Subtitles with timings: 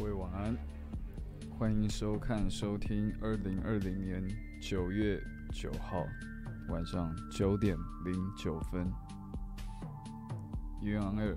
[0.00, 0.56] 各位晚安，
[1.58, 4.26] 欢迎收看、收听二零二零年
[4.58, 5.22] 九月
[5.52, 6.06] 九号
[6.70, 8.90] 晚上九点零九分，
[10.80, 11.36] 元昂二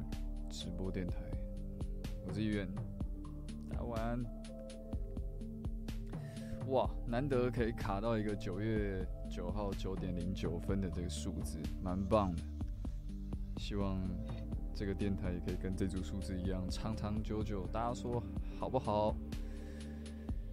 [0.49, 1.17] 直播电台，
[2.25, 2.65] 我是议员，
[3.69, 4.23] 大家晚安。
[6.67, 12.41] 哇，难得可以卡到一个九月九号九点零九分的这个数字，蛮棒的。
[13.57, 13.99] 希望
[14.73, 17.67] 这个电台也可以跟这组数字一样长长久久。
[17.67, 18.23] 大家说
[18.63, 19.13] 好不好？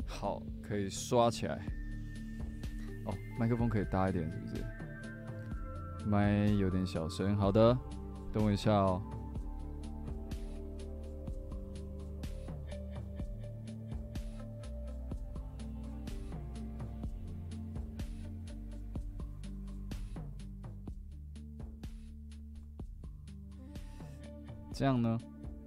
[0.09, 1.65] 好，可以刷起来。
[3.06, 4.65] 哦，麦克风可以大一点，是不是？
[6.04, 7.37] 麦有点小声。
[7.37, 7.72] 好的，
[8.32, 9.00] 等我一下哦。
[24.75, 25.16] 这样呢？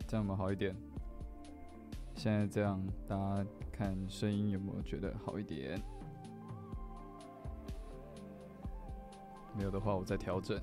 [0.05, 0.75] 这样我们好一点？
[2.23, 5.77] 现在这样，大家看声音有没有觉得好一点？
[9.57, 10.57] 没有的话，我再调整。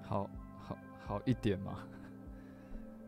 [0.00, 1.86] 好好好一点嘛。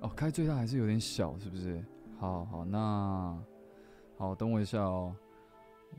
[0.00, 1.82] 哦，开最大还是有点小，是不是？
[2.18, 3.38] 好好，那
[4.16, 5.14] 好，等我一下哦，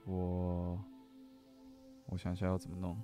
[0.05, 0.83] 我
[2.07, 2.99] 我想一下要怎么弄。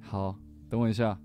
[0.00, 0.34] 好，
[0.70, 1.18] 等我一下。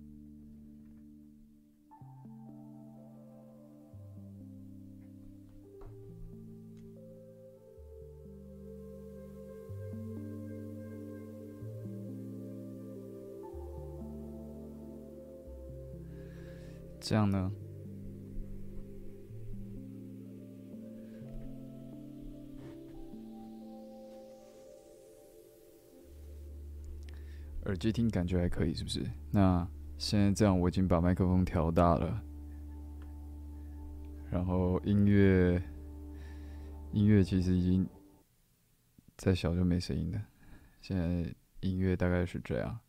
[17.04, 17.52] 这样呢？
[27.66, 29.06] 耳机听感觉还可以，是不是？
[29.32, 29.68] 那
[29.98, 32.24] 现在这样，我已经把麦克风调大了，
[34.32, 35.62] 然后音乐
[36.94, 37.86] 音乐其实已经
[39.18, 40.22] 再小就没声音了。
[40.80, 42.80] 现在音乐大概是这样，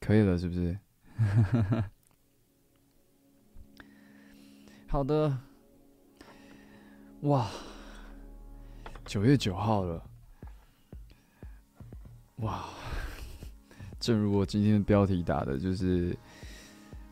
[0.00, 0.78] 可以了，是不是？
[1.16, 1.90] 哈哈哈
[4.88, 5.36] 好的，
[7.22, 7.50] 哇，
[9.04, 10.02] 九月九号了，
[12.36, 12.64] 哇，
[13.98, 16.16] 正如我今天的标题打的，就是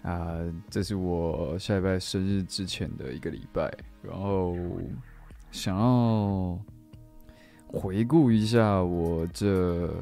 [0.03, 0.39] 啊，
[0.71, 4.57] 这是我下礼拜生日之前的一个礼拜，然后
[5.51, 6.59] 想要
[7.67, 9.93] 回顾一下我这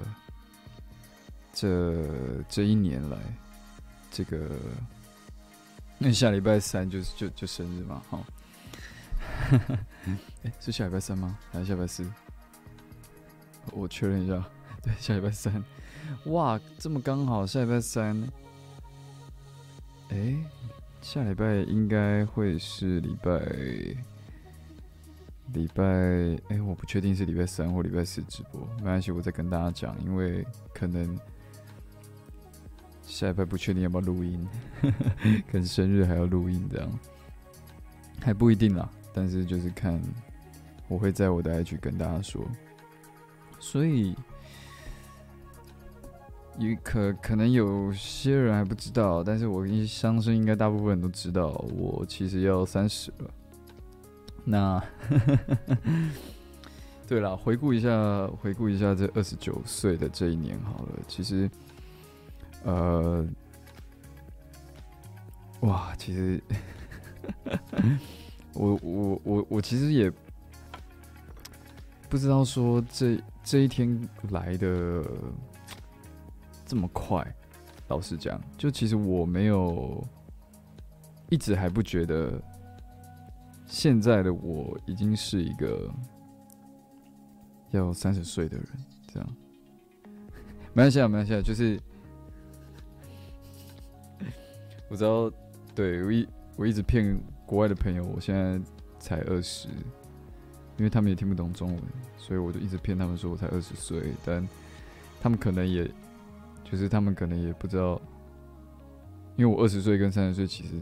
[1.52, 2.04] 这
[2.48, 3.18] 这一年来
[4.10, 4.48] 这个。
[6.04, 8.18] 那下礼拜三就就就生日嘛，哈，
[10.42, 11.38] 哎，是下礼拜三吗？
[11.52, 12.04] 还是下礼拜四？
[13.70, 14.44] 我确认一下，
[14.82, 15.62] 对，下礼拜三。
[16.24, 18.20] 哇，这么刚好，下礼拜三。
[20.08, 20.36] 哎，
[21.00, 23.38] 下礼拜应该会是礼拜
[25.52, 25.84] 礼拜，
[26.48, 30.44] 哎，我不确定是礼拜三或礼拜四直播，没关系，我再跟大家讲，因为
[30.74, 31.16] 可能。
[33.12, 34.48] 下一拜不确定要不要录音，
[35.52, 36.90] 跟生日还要录音这样，
[38.22, 38.88] 还不一定啦。
[39.12, 40.00] 但是就是看，
[40.88, 42.42] 我会在我的 IG 跟大家说。
[43.60, 44.16] 所以，
[46.58, 53.30] 也可可能有些人还不知道，但是我相信应该大部分人都知道，我其实要三十了。
[54.42, 54.82] 那，
[57.06, 61.50] 对了，回顾一下，回顾一下这二十九岁的这一年好了，其实。
[62.64, 63.26] 呃，
[65.62, 66.40] 哇，其实
[68.54, 70.12] 我我我我其实也
[72.08, 75.04] 不知道说这这一天来的
[76.64, 77.26] 这么快。
[77.88, 80.02] 老实讲，就其实我没有
[81.30, 82.40] 一直还不觉得
[83.66, 85.92] 现在的我已经是一个
[87.72, 88.66] 要三十岁的人，
[89.12, 89.28] 这样
[90.72, 91.78] 没关系啊，没关系啊，就是。
[94.92, 95.32] 我知道，
[95.74, 98.60] 对我一我一直骗国外的朋友，我现在
[98.98, 99.66] 才二十，
[100.76, 101.82] 因为他们也听不懂中文，
[102.18, 104.46] 所以我就一直骗他们说我才二十岁，但
[105.18, 105.90] 他们可能也，
[106.62, 107.98] 就是他们可能也不知道，
[109.36, 110.74] 因为我二十岁跟三十岁其实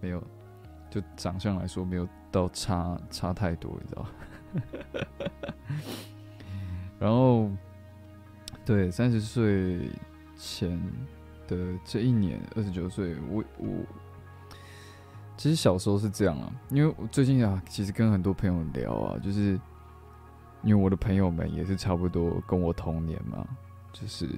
[0.00, 0.24] 没有，
[0.88, 4.06] 就长相来说没有到差差太多，你知道
[6.98, 7.50] 然后，
[8.64, 9.90] 对三十岁
[10.38, 10.80] 前。
[11.54, 13.68] 的这一年，二十九岁，我我
[15.36, 19.60] 其实小时候是这样啊，因为我最近啊，其实跟很多朋友聊啊，就是
[20.62, 23.46] 因为我的朋友们也是差不多跟我同年嘛，
[23.92, 24.28] 就是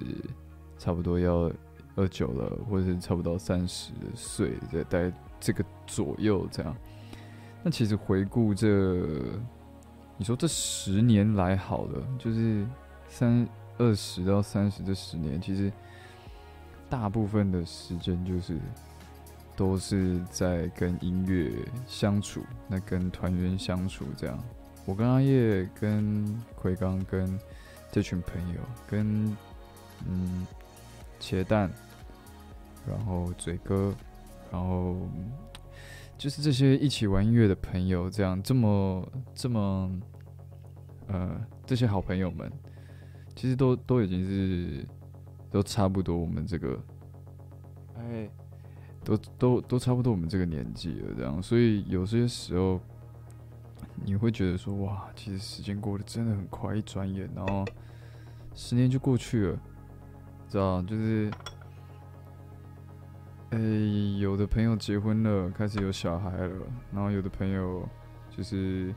[0.77, 1.51] 差不多要
[1.95, 6.75] 二九了，或者是差不多三十岁，在在这个左右这样。
[7.63, 8.67] 那其实回顾这，
[10.17, 12.65] 你说这十年来好了，就是
[13.07, 13.47] 三。
[13.77, 15.69] 二十到三十这十年，其实
[16.95, 18.57] 大部分的时间就是
[19.53, 21.51] 都是在跟音乐
[21.85, 24.41] 相处，那跟团员相处这样。
[24.85, 27.37] 我跟阿叶、跟奎刚、跟
[27.91, 29.25] 这群朋友、跟
[30.07, 30.47] 嗯
[31.19, 31.69] 茄蛋，
[32.87, 33.93] 然后嘴哥，
[34.49, 34.95] 然后
[36.17, 39.91] 就是这些一起玩音乐的朋友，这样这么这么
[41.07, 42.49] 呃这些好朋友们。
[43.35, 44.87] 其实都都已经是
[45.55, 46.77] 都差不多，我们这个，
[47.97, 48.29] 哎，
[49.05, 52.77] 都都都差不多我们这个年纪了，这样，所以有些时候
[54.03, 57.63] 你会觉得说，哇，其实时间过得真的很快，一转眼，然后
[58.53, 59.59] 十年就过去了，
[60.49, 61.31] 知道就是，
[63.51, 63.57] 哎，
[64.19, 67.87] 有的朋友结婚了，开始有小孩了，然后有的朋友
[68.29, 68.93] 就是，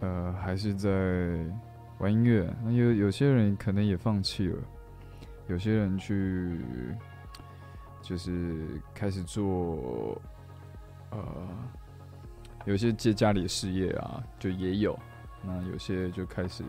[0.00, 0.88] 呃，还是在。
[1.98, 4.56] 玩音乐，那有有些人可能也放弃了，
[5.48, 6.60] 有些人去
[8.02, 10.20] 就是开始做，
[11.10, 11.18] 呃，
[12.64, 14.98] 有些接家里的事业啊，就也有。
[15.42, 16.64] 那有些就开始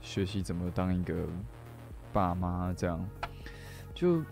[0.00, 1.26] 学习怎么当一个
[2.12, 3.02] 爸妈，这样
[3.94, 4.22] 就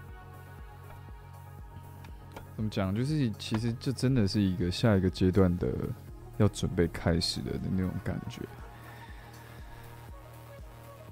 [2.56, 2.94] 怎么讲？
[2.94, 5.68] 就是其实这真的是一个下一个阶段的
[6.36, 8.42] 要准备开始的的那种感觉。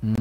[0.03, 0.17] 嗯，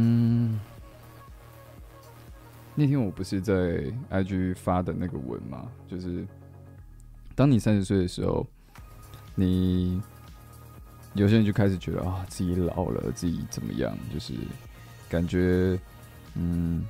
[2.80, 5.70] 那天我不是在 IG 发的那个文吗？
[5.86, 6.26] 就是
[7.36, 8.48] 当你三十岁的时候，
[9.36, 10.02] 你
[11.14, 13.94] 有些人就开始觉得啊，自己老了，自己怎么样？
[14.14, 14.34] 就是
[15.10, 15.78] 感觉
[16.36, 16.86] 嗯，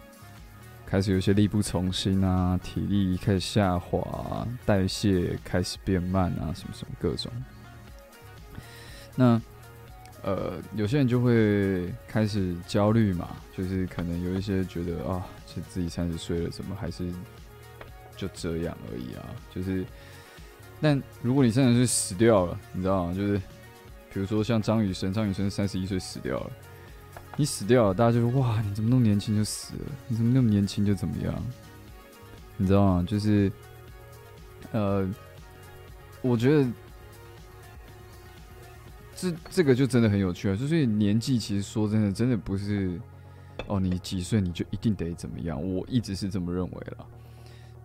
[0.85, 7.31] 开始有些力不从心啊，体力开始下滑，代谢开始变慢啊，什么什么各种。
[9.15, 9.41] 那
[10.21, 17.11] 呃，有些人就会开始焦虑嘛，就是可能有一些觉得啊，是自己三十岁了，怎么还是
[18.15, 19.25] 就这样而已啊？
[19.53, 19.85] 就是，
[20.79, 23.13] 但如果你三十岁死掉了，你知道吗？
[23.13, 23.37] 就是，
[24.13, 26.51] 比如说像张雨生，张雨生三十一岁死掉了，
[27.35, 29.85] 你死掉了，大家就说哇，你怎么那么年轻就死了？
[30.07, 31.33] 你怎么那么年轻就怎么样？
[32.57, 33.05] 你知道吗？
[33.07, 33.51] 就是，
[34.71, 35.09] 呃，
[36.21, 36.69] 我觉得。
[39.21, 40.55] 这这个就真的很有趣啊！
[40.55, 42.97] 就是年纪，其实说真的，真的不是
[43.67, 45.61] 哦，你几岁你就一定得怎么样？
[45.61, 47.05] 我一直是这么认为了。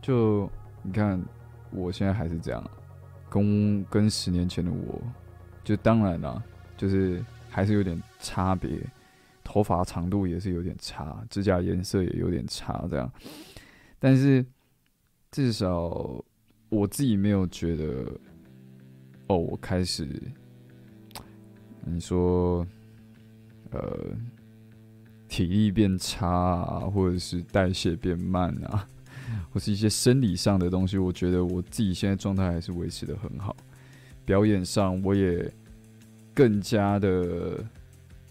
[0.00, 0.50] 就
[0.82, 1.22] 你看，
[1.70, 2.70] 我现在还是这样，
[3.28, 5.00] 跟跟十年前的我，
[5.62, 6.42] 就当然了，
[6.76, 8.78] 就是还是有点差别，
[9.42, 13.10] 头发长度也是有点差，指甲颜色也有点差，这样。
[13.98, 14.44] 但是
[15.30, 16.24] 至少
[16.68, 18.12] 我自己没有觉得，
[19.26, 20.08] 哦，我开始。
[21.86, 22.66] 你说，
[23.70, 24.08] 呃，
[25.34, 28.86] 体力变差啊，或者是代谢变慢啊，
[29.50, 33.56] 或是一些生理上的东西，我觉得我自己现在状态还是维持的很好。
[34.24, 35.52] 表演上我也
[36.32, 37.64] 更加的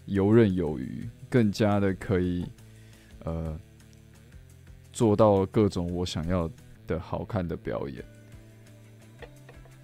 [0.06, 2.46] 游刃有余，更加的可以
[3.24, 3.54] 呃
[4.90, 6.50] 做到各种我想要
[6.86, 8.02] 的好看的表演，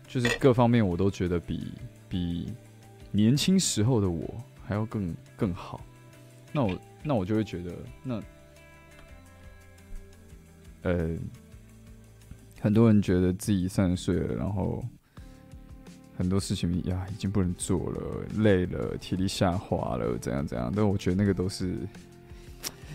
[0.09, 1.71] 就是各方面我都觉得比
[2.09, 2.51] 比。
[3.13, 5.85] 年轻时候的我还要更更好，
[6.51, 8.23] 那我那我就会觉得，那
[10.83, 11.17] 呃，
[12.61, 14.85] 很多人觉得自己三十岁了，然后
[16.17, 20.73] 很多事情呀已经不能做了，累了，体力下滑了，怎样怎样？
[20.75, 21.77] 但我觉得那个都是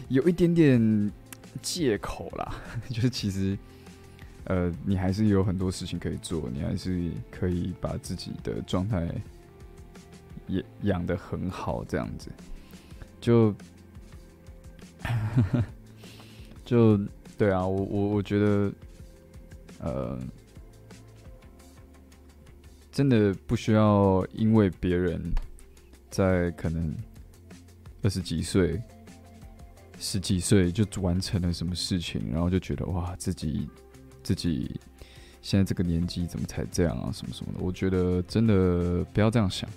[0.10, 1.12] 有一点点
[1.62, 2.56] 借口啦，
[2.90, 3.58] 就是其实
[4.46, 9.10] 呃，你还是有很多事情可以做，你还是可以把自己的状态。
[10.48, 12.30] 也养的很好，这样子，
[13.20, 13.52] 就
[16.66, 16.98] 就
[17.38, 18.72] 对啊，我我我觉得，
[19.80, 20.20] 呃，
[22.92, 25.22] 真的不需要因为别人
[26.10, 26.96] 在可能
[28.02, 28.82] 二十几岁、
[30.00, 33.70] 十几岁就完成了什么事情，然后就觉得哇，自己
[34.24, 34.80] 自己
[35.42, 37.60] 现在这个年纪怎么才这样啊，什么什么的。
[37.60, 39.70] 我觉得真的不要这样想。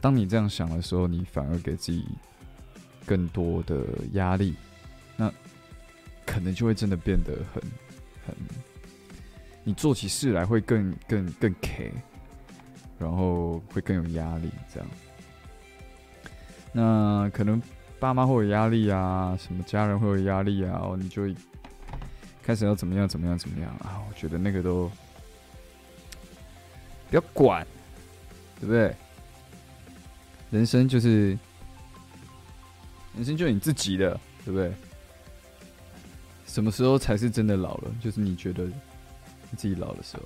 [0.00, 2.04] 当你这样想的时候，你反而给自己
[3.08, 4.54] 更多的压力。
[5.16, 5.32] 那
[6.26, 7.62] 可能就会真的变得很
[8.26, 8.36] 很，
[9.64, 11.90] 你做起事来会更更更 K，
[12.98, 14.88] 然后会更有压力，这样。
[16.70, 17.60] 那可能
[17.98, 21.22] 爸妈会有压力啊，什么家人会有压力啊，你就
[22.42, 24.04] 开始要怎么样怎么样怎么样啊？
[24.08, 24.90] 我觉得那个都
[27.08, 27.66] 不要管，
[28.60, 28.94] 对不对？
[30.50, 31.36] 人生就是
[33.18, 34.72] 人生，就你自己的，对不对？
[36.46, 37.94] 什么时候才是真的老了？
[38.00, 40.22] 就是你觉得你自己老的时候。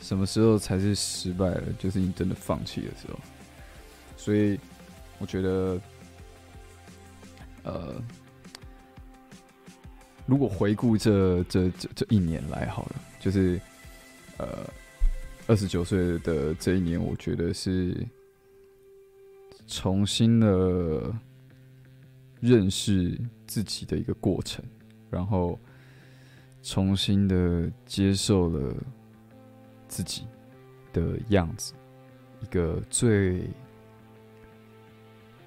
[0.00, 1.72] 什么时候才是失败了？
[1.78, 3.18] 就是你真的放弃的时候。
[4.16, 4.56] 所以。
[5.20, 5.80] 我觉得，
[7.64, 8.00] 呃，
[10.26, 13.60] 如果回顾这这这这一年来好了，就是
[14.36, 14.46] 呃
[15.48, 17.96] 二十九岁的这一年，我觉得是
[19.66, 21.12] 重新的
[22.40, 24.64] 认识自己的一个过程，
[25.10, 25.58] 然后
[26.62, 28.74] 重新的接受了
[29.86, 30.26] 自己
[30.92, 31.72] 的样子，
[32.42, 33.48] 一个最。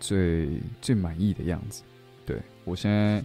[0.04, 1.84] 最最满意的样子，
[2.26, 3.24] 对我现在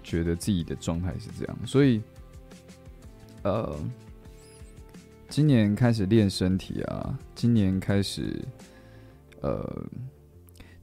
[0.00, 2.00] 觉得自己的状态是这样，所以，
[3.42, 3.76] 呃，
[5.28, 8.40] 今年开始练身体啊，今年开始，
[9.40, 9.84] 呃，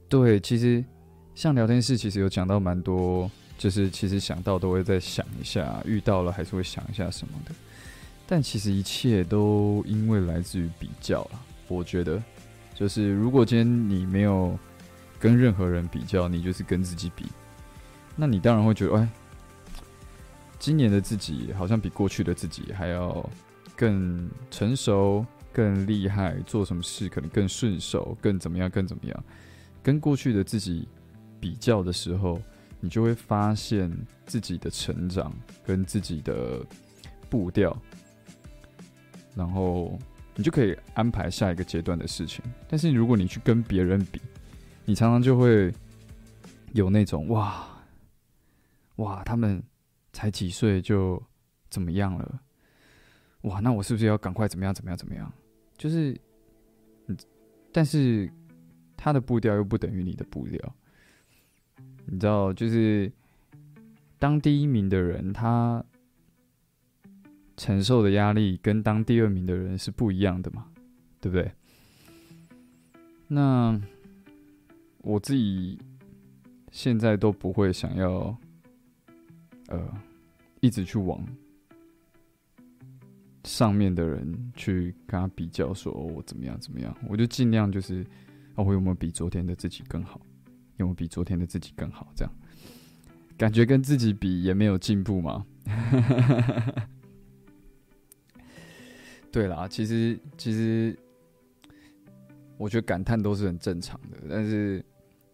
[0.09, 0.83] 对，其实
[1.39, 7.55] 像聊天室，其实有讲到蛮多，就是其实想到都会再想一下，遇到了还是会想一下什么的，
[8.27, 11.25] 但其实一切都因为来自于比较，
[11.69, 12.21] 我觉得，
[12.75, 14.59] 就是如果今天你没有。
[15.21, 17.25] 跟任何人比较，你就是跟自己比，
[18.15, 19.09] 那你当然会觉得，哎，
[20.57, 23.29] 今年的自己好像比过去的自己还要
[23.75, 29.23] 更成熟、更厉害，做什么事可能更顺手、更怎么样、更怎么样。
[29.83, 30.87] 跟过去的自己
[31.39, 32.41] 比较的时候，
[32.79, 33.91] 你就会发现
[34.25, 35.33] 自己的成长
[35.65, 36.65] 跟自己的
[37.29, 37.75] 步调，
[39.35, 39.97] 然后
[40.35, 42.43] 你就可以安排下一个阶段的事情。
[42.67, 44.21] 但是如果你去跟别人比，
[44.85, 45.73] 你常常就会
[46.73, 47.67] 有那种哇
[48.97, 49.61] 哇，他们
[50.13, 51.21] 才几岁就
[51.69, 52.41] 怎么样了？
[53.43, 55.31] 哇，那我是不是要赶快怎么样怎么样怎么样？
[55.77, 56.19] 就是，
[57.71, 58.29] 但是
[58.97, 60.75] 他的步调又不等于你的步调，
[62.11, 63.11] 你知道，就是
[64.17, 65.83] 当第一名的人，他
[67.55, 70.67] 承受的压力跟当第二名的人是不一样的嘛，
[71.19, 71.51] 对不对？
[73.27, 73.81] 那。
[75.01, 75.79] 我自己
[76.71, 78.37] 现在都不会想要，
[79.69, 79.89] 呃，
[80.59, 81.25] 一直去往
[83.45, 88.05] 上面的人去跟他比较，说我怎么样怎么样，我就尽量就是，
[88.55, 90.19] 哦，我有没有比昨天的自己更好？
[90.79, 92.11] 因为我比昨天的自己更好？
[92.15, 92.33] 这样
[93.37, 95.45] 感觉跟自己比也没有进步嘛。
[99.31, 100.97] 对啦，其实其实。
[102.57, 104.83] 我觉得感叹都是很正常的，但是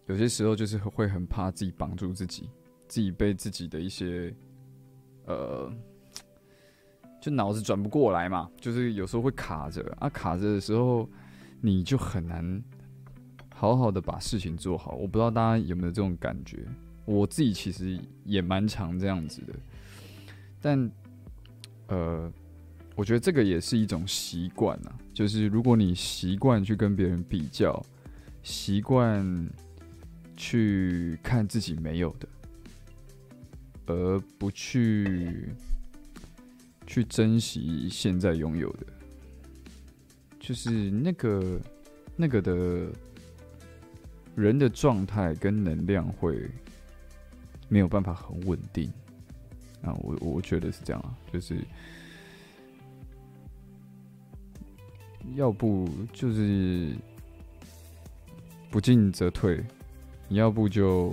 [0.06, 2.48] 有些时候就是会很怕自己绑住自己，
[2.86, 4.32] 自己被自己的一些
[5.24, 5.68] 呃，
[7.20, 11.10] 就脑子转不过来嘛，就是有时候会卡着啊，卡着的时候
[11.60, 12.62] 你就很难
[13.56, 14.94] 好好的把事情做好。
[14.96, 16.58] 我不知道大家有没有这种感觉，
[17.04, 19.54] 我自己其实也蛮常这样子的，
[20.60, 20.90] 但
[21.88, 22.32] 呃。
[22.98, 27.84] 我觉得这个也是一种习惯呐，就是如果你习惯去跟别人比较，
[28.42, 29.50] 习惯
[30.34, 32.26] 去看自己没有的，
[33.84, 35.50] 而不去
[36.86, 38.86] 去珍惜现在拥有的，
[40.40, 41.60] 就是那个
[42.16, 42.90] 那个的
[44.36, 46.48] 人的状态跟能量会
[47.68, 48.88] 没有办法很稳定
[49.82, 51.58] 啊，我我觉得是这样啊，就是。
[55.34, 56.94] 要不就是
[58.70, 59.60] 不进则退，
[60.28, 61.12] 你要不就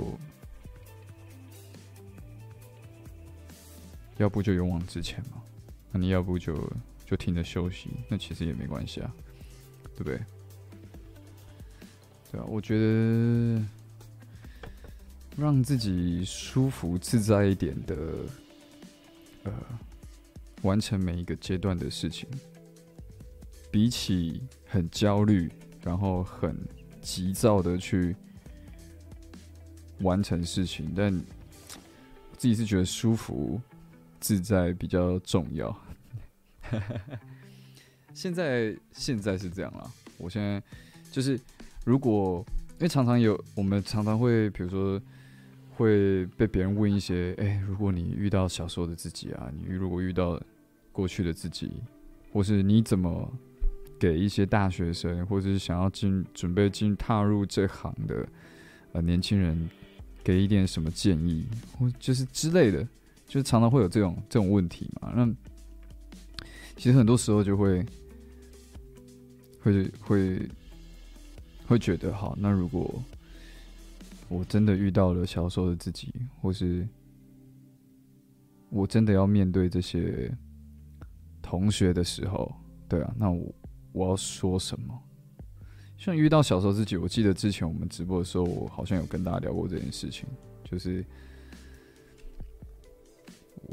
[4.17, 5.41] 要不就勇往直前嘛，
[5.91, 6.71] 那你要不就
[7.07, 9.11] 就停着休息，那其实也没关系啊，
[9.95, 10.21] 对不对？
[12.33, 13.63] 对啊，我觉得
[15.37, 17.95] 让自己舒服自在一点的，
[19.43, 19.53] 呃，
[20.63, 22.27] 完成每一个阶段的事情。
[23.69, 25.51] 比起很焦虑，
[25.83, 26.57] 然后很
[27.01, 28.15] 急躁的去
[29.99, 31.11] 完成事情，但
[32.35, 33.61] 自己是觉得舒服
[34.19, 35.75] 自在比较重要。
[38.13, 40.61] 现在现在是这样了，我现在
[41.11, 41.39] 就是
[41.83, 45.01] 如果因为常常有我们常常会，比如说
[45.75, 50.41] 会被别人问一些，哎，如果你遇到小时候的自己啊，你如果遇到
[50.91, 51.71] 过去的自己，
[52.31, 53.31] 或是你怎么
[53.99, 58.27] 给一些大学生，或者是想要进准备进踏入这行的
[58.91, 59.69] 呃年轻人，
[60.23, 61.45] 给一点什么建议，
[61.77, 62.83] 或就是之类的，
[63.27, 65.13] 就是常常会有这种这种问题嘛。
[65.15, 65.27] 那
[66.75, 67.85] 其实很多时候就会
[69.61, 70.49] 会会
[71.73, 73.03] 会觉得，好，那如果。
[74.29, 76.87] 我真的遇到了小时候的自己，或是
[78.69, 80.35] 我真的要面对这些
[81.39, 82.51] 同学的时候，
[82.89, 83.53] 对啊，那我
[83.91, 84.99] 我要说什么？
[85.99, 90.25] 像遇到小时候自己，我记得之前我们直播的时候，我好像有跟大家聊过这件事情，
[90.63, 91.05] 就是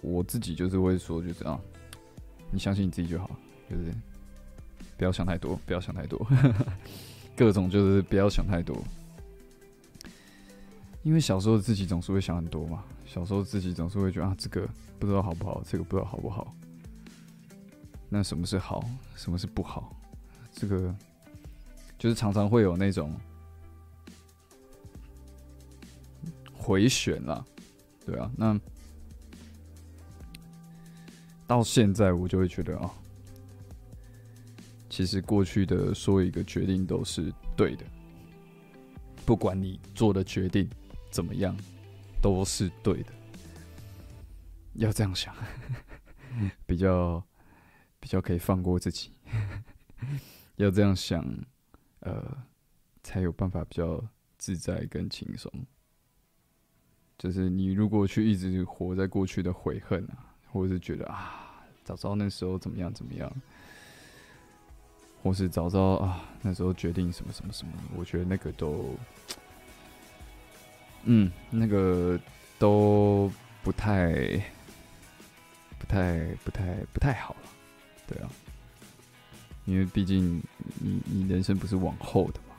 [0.03, 1.59] 我自己就是会说，就这样，
[2.53, 3.31] 你相信你自己就好，
[3.71, 3.85] 就是
[4.99, 6.21] 不要想太多，不要想太多，
[7.41, 8.77] 各种就是不要想太多。
[11.03, 16.55] 因为小时候自己总是会想很多嘛，小时候自己总是会觉得啊，这个不知道好不好，这个不知道好不好。
[18.11, 18.85] 那什么是好，
[19.17, 19.97] 什么是不好？
[20.53, 20.95] 这个
[21.99, 23.19] 就是常常会有那种
[26.53, 27.43] 回旋啦，
[28.05, 28.31] 对啊。
[28.37, 28.61] 那
[31.47, 32.91] 到现在我就会觉得啊，
[34.91, 37.87] 其实过去的所有一个决定都是对的，
[39.25, 40.69] 不管你做的决定。
[41.11, 41.57] 怎么样，
[42.23, 43.13] 都是对的。
[44.75, 45.35] 要这样想，
[46.65, 47.21] 比较
[47.99, 49.11] 比较可以放过自己。
[50.55, 51.27] 要这样想，
[51.99, 52.45] 呃，
[53.03, 54.01] 才有办法比较
[54.39, 55.53] 自在跟轻松。
[57.19, 63.29] 就是你如果去一直活在过去的悔恨啊，或者是觉得啊，早知道那时候怎么样怎么样，
[65.23, 68.97] 或是早知道啊那时候决定什么什么什么，我觉得那个都。
[71.05, 72.21] 嗯，那个
[72.59, 74.13] 都不太、
[75.79, 77.49] 不太、不太、不太好了，
[78.07, 78.29] 对啊，
[79.65, 80.43] 因为毕竟
[80.79, 82.55] 你你人生不是往后的嘛，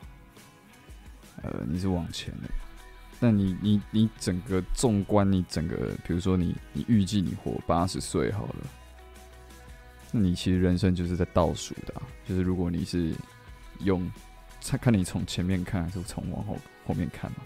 [1.43, 2.49] 呃，你是往前的。
[3.19, 8.55] 那你你你整个纵观你整个，比如说你你预计你活八十岁好了，
[10.11, 11.93] 那你其实人生就是在倒数的，
[12.27, 13.13] 就是如果你是
[13.79, 14.09] 用
[14.63, 17.37] 看看你从前面看还是从往后后面看嘛。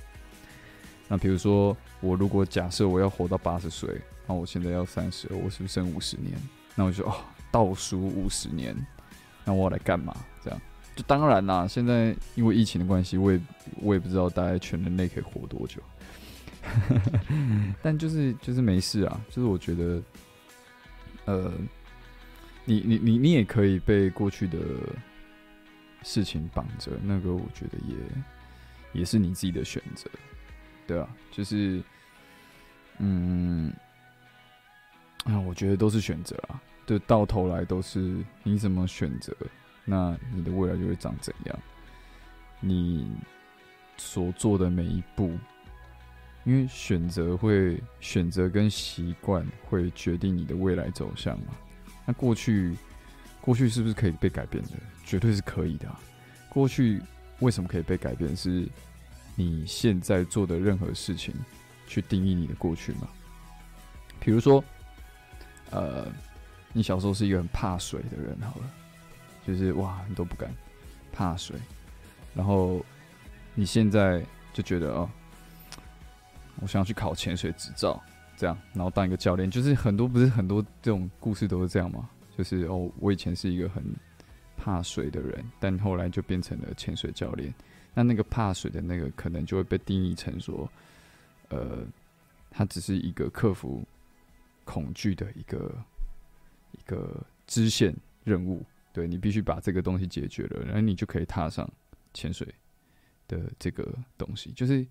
[1.08, 6.36] 那比如说，我如果假设我要活到八十岁，那我现在要三十，我是不是剩五十年？
[6.74, 7.16] 那我就哦，
[7.52, 8.76] 倒数五十年，
[9.44, 10.16] 那我要来干嘛？
[10.44, 10.60] 这样
[10.96, 11.68] 就当然啦。
[11.68, 13.40] 现在因为疫情的关系，我也
[13.76, 15.80] 我也不知道大概全人类可以活多久。
[17.84, 20.02] 但就是就是没事啊，就是我觉得，
[21.26, 21.52] 呃，
[22.66, 24.60] 你你你你也可以被过去的
[26.04, 27.96] 事情绑着，那个我觉得也
[29.00, 30.10] 也是你自己的选择。
[30.88, 31.82] 对啊，就是，
[33.00, 33.74] 嗯，
[35.24, 39.36] 啊，我觉得都是选择啊，就到头来都是你怎么选择，
[39.84, 41.60] 那你的未来就会长怎样。
[42.60, 43.12] 你
[43.98, 45.38] 所做的每一步，
[46.44, 51.54] 因为选择会选择跟习惯会决定你的未来走向嘛。
[52.06, 52.76] 那过去，
[53.42, 54.72] 过去是不是可以被改变的？
[55.04, 55.88] 绝对是可以的。
[56.50, 57.02] 过去
[57.40, 58.36] 为什么可以被改变？
[58.36, 58.68] 是。
[59.38, 61.36] 你现在做的任何事情，
[61.88, 63.10] 去定义你的过去吗？
[64.18, 64.64] 比如说，
[65.72, 66.08] 呃，
[66.72, 68.72] 你小时候是一个很怕水的人，好了，
[69.46, 70.50] 就是哇，你都不敢
[71.12, 71.60] 怕水，
[72.34, 72.82] 然后
[73.54, 75.10] 你现在就觉得哦，
[76.62, 78.02] 我想要去考潜水执照，
[78.38, 82.10] 这样，然后当一个教练，就是很多不是很多这种故事都是这样吗？
[82.38, 83.84] 就是哦，我以前是一个很
[84.58, 87.54] 怕水的人，但后来就变成了潜水教练。
[87.94, 90.70] 那那个怕水的那个，可能就会被定义成说，
[91.50, 91.86] 呃，
[92.50, 93.86] 它只是一个克服
[94.66, 95.74] 恐惧的一个
[96.74, 98.66] 一个支线任务。
[98.92, 101.70] 对你必须把这个东西解决了，然后你就可以踏上
[102.14, 102.48] 潜水
[103.28, 104.54] 的这个东西。
[104.54, 104.88] 就是，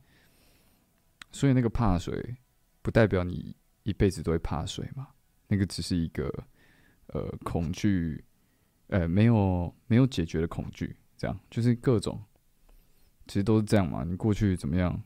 [1.32, 2.36] 所以那个怕水
[2.84, 5.08] 不代表你一辈子都会怕水嘛？
[5.48, 6.30] 那个只是一个
[7.06, 8.22] 呃恐惧，
[8.88, 12.22] 呃没有没有解决的恐惧，这样就是各种。
[13.26, 15.02] 其实都是这样嘛，你过去怎么样？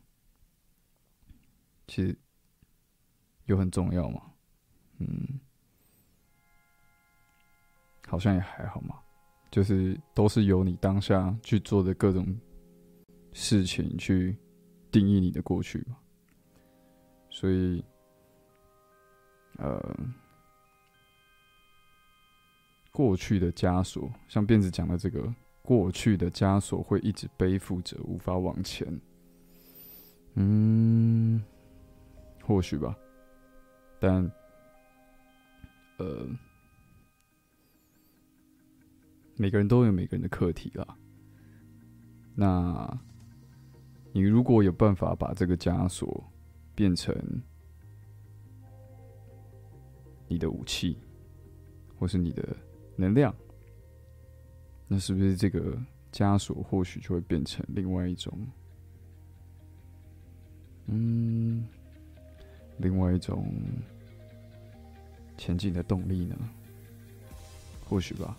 [1.86, 2.18] 其实
[3.44, 4.22] 有很重要吗？
[4.98, 5.38] 嗯，
[8.08, 8.96] 好像也还好嘛。
[9.52, 12.36] 就是都是由你当下去做的各种
[13.32, 14.36] 事情去
[14.90, 15.96] 定义你的过去嘛。
[17.38, 17.84] 所以，
[19.58, 19.96] 呃，
[22.90, 25.32] 过去的枷锁，像辫子讲的这个。
[25.62, 29.00] 过去的枷锁会一直背负着，无法往前。
[30.34, 31.44] 嗯，
[32.42, 32.96] 或许吧，
[34.00, 34.28] 但
[35.98, 36.26] 呃，
[39.36, 40.96] 每个人都有每个人的课题啦。
[42.34, 42.98] 那
[44.12, 46.24] 你如果有办法把这个枷锁
[46.78, 47.12] 变成
[50.28, 50.96] 你的武器，
[51.98, 52.56] 或是你的
[52.94, 53.34] 能量，
[54.86, 55.76] 那是不是这个
[56.12, 58.32] 枷锁或许就会变成另外一种，
[60.86, 61.66] 嗯，
[62.76, 63.52] 另外一种
[65.36, 66.36] 前进的动力呢？
[67.88, 68.36] 或许吧。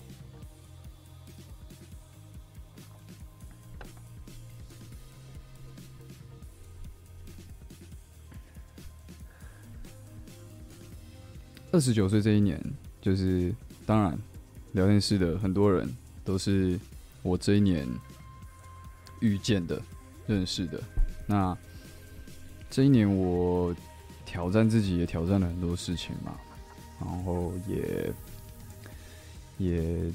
[11.72, 12.60] 二十九岁这一年，
[13.00, 13.54] 就是
[13.86, 14.18] 当然，
[14.72, 15.88] 聊天室的很多人
[16.26, 16.80] 都是
[17.22, 17.88] 我这一年
[19.20, 19.80] 遇见的、
[20.26, 20.82] 认识的。
[21.28, 21.56] 那
[22.72, 23.76] 这一年，我
[24.26, 26.36] 挑战自己，也挑战了很多事情嘛，
[27.00, 28.14] 然后也
[29.60, 30.12] 也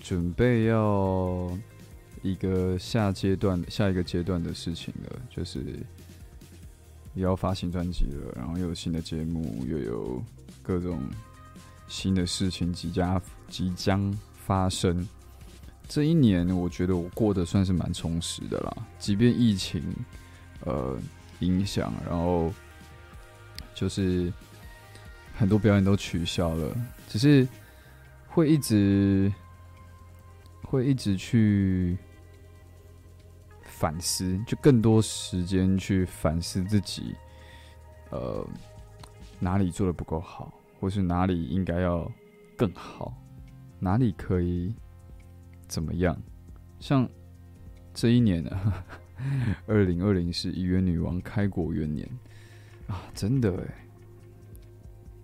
[0.00, 1.50] 准备要
[2.22, 5.62] 一个下阶段、下一个阶段的事情了，就是。
[7.20, 10.22] 要发新专辑了，然后又有新的节目，又有
[10.62, 11.00] 各种
[11.88, 15.08] 新的事情即将即将发生。
[15.88, 18.76] 这一年，我觉得我过得算是蛮充实的啦。
[18.98, 19.82] 即便疫情
[20.64, 20.98] 呃
[21.40, 22.52] 影响，然后
[23.74, 24.32] 就是
[25.36, 26.76] 很多表演都取消了，
[27.08, 27.46] 只是
[28.28, 29.32] 会一直
[30.62, 31.96] 会一直去。
[33.80, 37.14] 反思，就更多时间去反思自己，
[38.10, 38.46] 呃，
[39.38, 42.06] 哪里做的不够好，或是哪里应该要
[42.58, 43.16] 更好，
[43.78, 44.74] 哪里可以
[45.66, 46.14] 怎么样？
[46.78, 47.08] 像
[47.94, 48.84] 这一年呢，
[49.66, 52.06] 二零二零是一元女王开国元年
[52.86, 53.86] 啊，真的哎，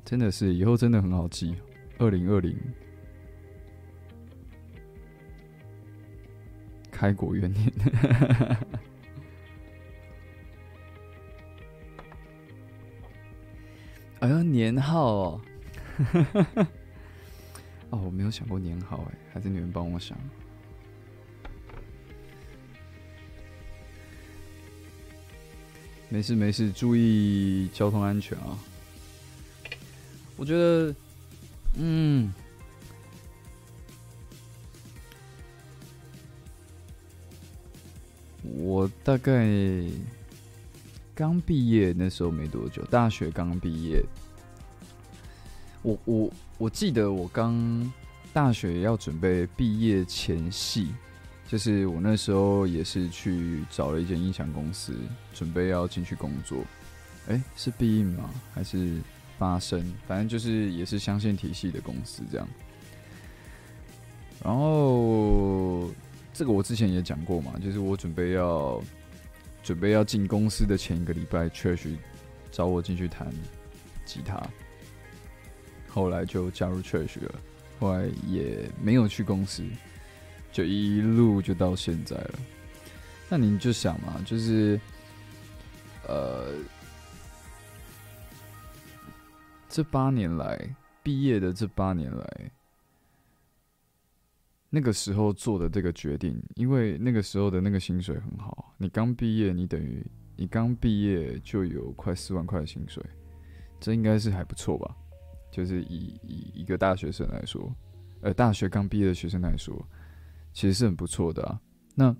[0.02, 1.54] 真的是以后真的很好记，
[1.98, 2.56] 二零二零。
[6.96, 7.70] 开国元年，
[14.20, 15.40] 哎呀，年号哦，
[17.90, 20.16] 哦，我没有想过年号哎，还是你们帮我想。
[26.08, 28.56] 没事没事，注意交通安全啊！
[30.38, 30.94] 我觉得，
[31.74, 32.32] 嗯。
[38.54, 39.46] 我大概
[41.14, 44.04] 刚毕业那时候没多久，大学刚毕业。
[45.82, 47.92] 我我我记得我刚
[48.32, 50.88] 大学要准备毕业前戏，
[51.48, 54.94] 就是我那时候也是去找了一间音响公司，
[55.32, 56.58] 准备要进去工作。
[57.28, 58.30] 哎，是必应吗？
[58.52, 59.00] 还是
[59.38, 59.80] 发声？
[60.06, 62.48] 反正就是也是相信体系的公司这样。
[64.44, 65.90] 然后。
[66.36, 68.78] 这个我之前也讲过嘛，就是我准备要
[69.62, 71.96] 准备要进公司的前一个礼拜，确实
[72.52, 73.32] 找我进去弹
[74.04, 74.46] 吉他，
[75.88, 77.34] 后来就加入 Church 了，
[77.80, 79.64] 后来也没有去公司，
[80.52, 82.34] 就一路就到现在了。
[83.30, 84.78] 那您就想嘛，就是
[86.06, 86.52] 呃，
[89.70, 90.60] 这八年来
[91.02, 92.50] 毕业的这八年来。
[94.68, 100.04] 那个时候做的这个决定，因为那个时候的那个薪水很好，你刚毕业，你等于
[100.36, 103.02] 你刚毕业就有快四万块的薪水，
[103.80, 104.96] 这应该是还不错吧？
[105.50, 107.74] 就是以以一个大学生来说，
[108.20, 109.74] 呃，大学刚毕业的学生来说，
[110.52, 111.60] 其实是很不错的啊。
[111.94, 112.14] 那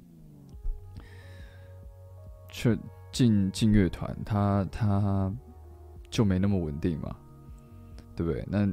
[2.49, 2.79] 却
[3.13, 5.31] 进进乐团，他他
[6.09, 7.15] 就没那么稳定嘛，
[8.15, 8.43] 对不对？
[8.49, 8.67] 那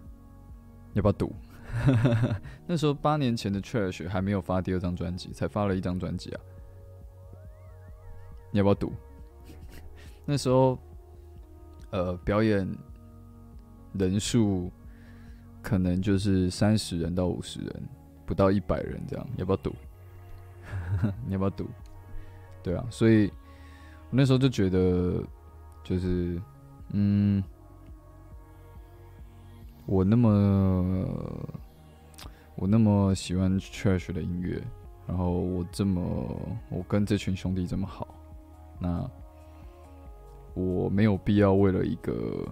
[0.93, 1.35] 要不要赌？
[2.67, 6.41] 那时候八年前的 Trash 还没有发第二张专辑，才发了一张专辑啊！
[8.51, 8.93] 你要不要赌？
[10.25, 10.77] 那时候，
[11.89, 12.67] 呃，表演
[13.93, 14.71] 人数
[15.61, 17.83] 可能就是三十人到五十人，
[18.25, 19.75] 不到一百人这样，要不要赌？
[21.25, 21.67] 你要不要赌？
[22.61, 23.27] 对啊，所以
[24.09, 25.21] 我那时候就觉得，
[25.83, 26.39] 就是
[26.91, 27.43] 嗯，
[29.85, 31.07] 我那么。
[32.55, 34.61] 我那么喜欢 Trash 的音乐，
[35.07, 38.07] 然后我这么我跟这群兄弟这么好，
[38.79, 39.09] 那
[40.53, 42.47] 我没有必要为了一个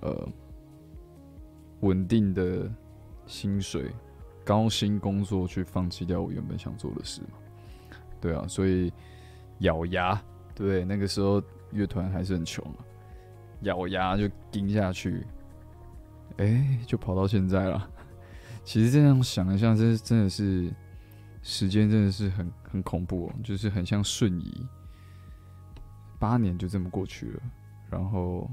[0.00, 0.28] 呃
[1.82, 2.68] 稳定的
[3.26, 3.92] 薪水、
[4.44, 7.38] 高薪工作去放弃掉我原本想做的事嘛？
[8.20, 8.92] 对啊，所以
[9.60, 10.20] 咬牙，
[10.52, 12.78] 对，那个时候乐团还是很穷嘛，
[13.60, 15.24] 咬牙就盯下去，
[16.38, 17.90] 哎，就跑到现在了。
[18.64, 20.72] 其实这样想一下，这真的是
[21.42, 24.66] 时间真的是很很恐怖哦，就是很像瞬移，
[26.18, 27.42] 八年就这么过去了，
[27.90, 28.50] 然后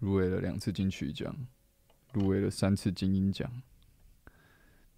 [0.00, 1.34] 入围了两次金曲奖，
[2.12, 3.50] 入围了三次金鹰奖，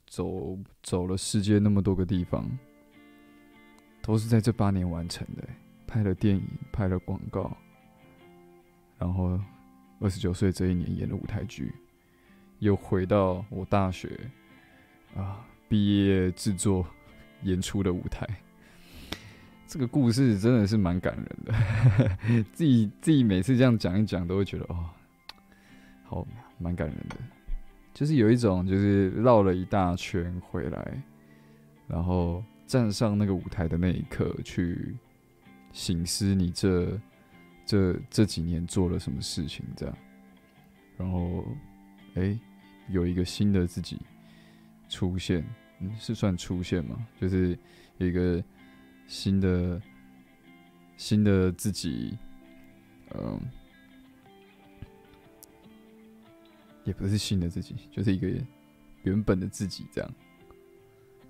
[0.07, 2.49] 走走了世界那么多个地方，
[4.01, 5.43] 都是在这八年完成的，
[5.89, 7.57] 拍了电影，拍了广告，
[8.99, 9.41] 然后
[10.01, 11.73] 二十九岁这一年演的舞台剧。
[12.59, 14.19] 又回到我大学
[15.15, 16.87] 啊毕业制作
[17.43, 18.27] 演出的舞台，
[19.67, 22.45] 这个故事真的是蛮感人的。
[22.55, 24.87] 自己自己每次这样讲一讲，都会觉得哦，
[26.05, 26.27] 好
[26.59, 27.17] 蛮感人的。
[27.93, 31.03] 就是有一种就是绕了一大圈回来，
[31.87, 34.97] 然后站上那个舞台的那一刻，去
[35.73, 36.99] 醒思你这
[37.67, 39.99] 这这几年做了什么事情，这样，
[40.97, 41.45] 然后。
[42.19, 42.35] 哎，
[42.89, 44.01] 有一个新的自己
[44.89, 45.45] 出现，
[45.81, 47.07] 嗯，是算出现吗？
[47.21, 47.51] 就是
[47.99, 48.43] 有一个
[49.07, 49.79] 新的
[50.97, 52.17] 新的自己，
[53.11, 53.39] 嗯，
[56.85, 58.27] 也不是新的自己，就是一个
[59.03, 60.11] 原本的自己这样。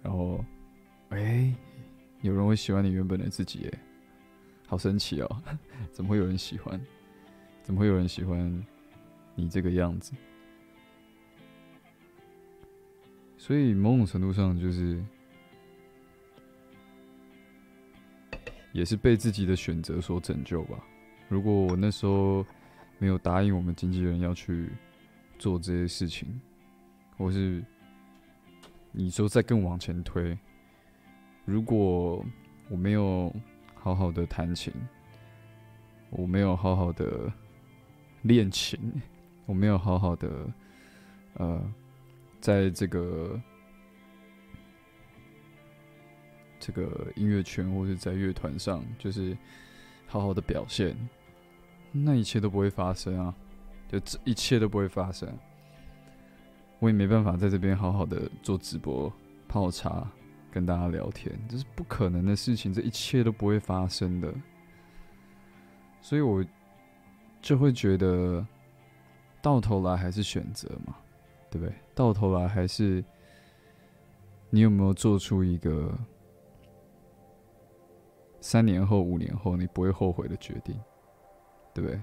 [0.05, 0.45] 然后，
[1.09, 1.53] 哎，
[2.21, 3.79] 有人会喜欢你原本的自己，哎，
[4.67, 5.43] 好神奇哦！
[5.93, 6.81] 怎么会有人喜欢？
[7.63, 8.65] 怎么会有人喜欢
[9.35, 10.13] 你这个样子？
[13.37, 15.03] 所以某种程度上，就是
[18.73, 20.85] 也是被自己的选择所拯救吧。
[21.29, 22.45] 如果我那时候
[22.99, 24.71] 没有答应我们经纪人要去
[25.39, 26.41] 做这些事情，
[27.17, 27.65] 或是
[28.91, 30.37] 你说再更往前推，
[31.45, 32.25] 如果
[32.69, 33.35] 我没有
[33.87, 34.73] 好好的弹琴，
[36.11, 37.33] 我没有好好的
[38.23, 38.77] 练琴，
[39.45, 40.29] 我没有好好的
[41.35, 41.73] 呃。
[42.41, 43.41] 在这个
[46.59, 49.39] 这个音乐圈，或者在乐团上，就是
[50.09, 50.97] 好好的表现，
[51.93, 53.33] 那一切都不会发生啊！
[53.87, 55.33] 就这一切都不会发生，
[56.81, 59.13] 我也没办法在这边好好的做直播、
[59.47, 60.11] 泡茶、
[60.57, 64.33] 跟大家聊天，这是不可能的事情，这一切都不会发生的。
[66.01, 66.43] 所以我
[67.43, 68.47] 就会觉得，
[69.43, 70.97] 到头来还是选择嘛。
[71.51, 71.75] 对不对？
[71.95, 73.05] 到头来还是
[74.49, 75.97] 你有没有做出一个
[78.41, 80.75] 三年后、五年后你不会后悔的决定？
[81.75, 82.01] 对不对？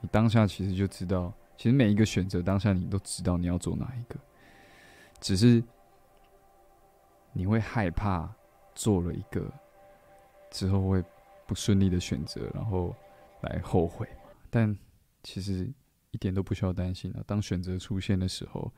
[0.00, 4.16] 你当下其实就知道，其实每一个选择当下你都知道你要做哪一个，
[5.20, 5.60] 只是
[7.32, 8.32] 你会害怕
[8.74, 9.52] 做了一个
[10.50, 11.04] 之后会
[11.46, 12.94] 不顺利的选择，然后
[13.42, 14.08] 来后悔。
[14.48, 14.76] 但
[15.22, 15.72] 其实。
[16.12, 17.22] 一点都不需要担心了。
[17.24, 18.68] 当选择出现的时候，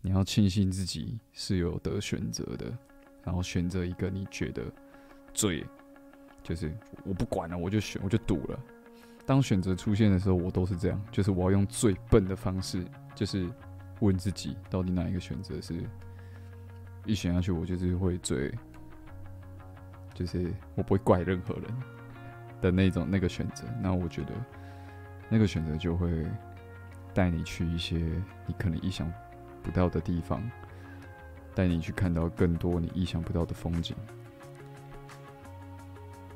[0.00, 2.72] 你要庆幸自己是有得选择的，
[3.24, 4.62] 然后选择一个你觉得
[5.34, 5.66] 最
[6.44, 6.72] 就是
[7.04, 8.60] 我不管了，我就选，我就赌了。
[9.26, 13.50] 当选择出现的时候，我都是这样，就是我要用最笨的方式，就是
[13.98, 15.82] 问自己到底哪一个选择是
[17.06, 18.52] 一选下去，我就是会最，
[20.14, 21.64] 就是我不会怪任何人
[22.60, 23.64] 的那种那个选择。
[23.80, 24.32] 那我觉得
[25.28, 26.26] 那个选择就会。
[27.14, 27.96] 带你去一些
[28.44, 29.10] 你可能意想
[29.62, 30.38] 不到的地方，
[31.54, 33.96] 带你去看到更多你意想不到的风景。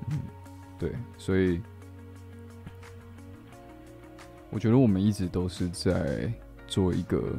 [0.09, 0.18] 嗯，
[0.78, 1.61] 对，所以
[4.48, 6.33] 我觉得我们一直都是在
[6.66, 7.30] 做一个，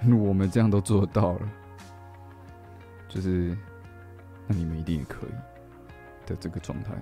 [0.16, 1.50] 我们这样都做到了，
[3.08, 3.56] 就是
[4.46, 5.30] 那你们一定也可以
[6.26, 6.92] 的这个状态。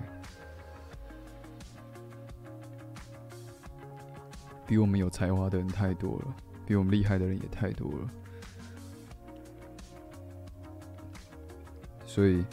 [4.65, 8.09] 比我们有才华的人太多了，比我们厉害的人也太多了，
[12.05, 12.43] 所以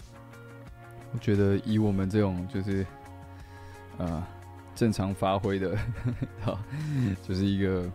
[1.13, 2.87] 我觉得以我们这种就是
[3.99, 4.29] 啊
[4.77, 5.77] 正常发挥的，
[6.41, 6.57] 好，
[7.27, 7.91] 就是一个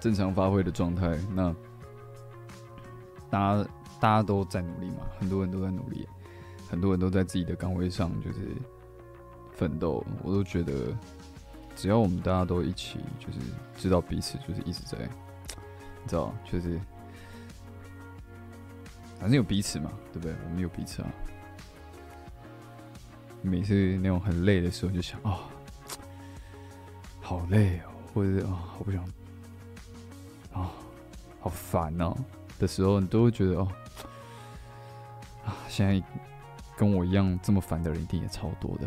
[0.00, 1.18] 正常发挥的状态。
[1.34, 1.54] 那
[3.30, 3.68] 大家
[4.00, 6.08] 大家都在努力嘛，很多人都在努力，
[6.68, 8.38] 很多人都在自己的岗位上就是
[9.52, 10.96] 奋斗，我都觉得。
[11.76, 13.38] 只要我们大家都一起，就是
[13.76, 16.76] 知道彼此，就是一直在，你知道，就是
[19.20, 20.34] 反正有彼此嘛，对不对？
[20.44, 21.08] 我们有彼此啊。
[23.42, 25.38] 每次那种很累的时候，就想啊，
[27.20, 29.04] 好累哦，或者是啊，好不想
[30.52, 30.70] 啊，
[31.40, 32.16] 好烦哦
[32.58, 33.68] 的时候，你都会觉得哦，
[35.44, 36.02] 啊，现在
[36.76, 38.86] 跟我一样这么烦的人一定也超多的。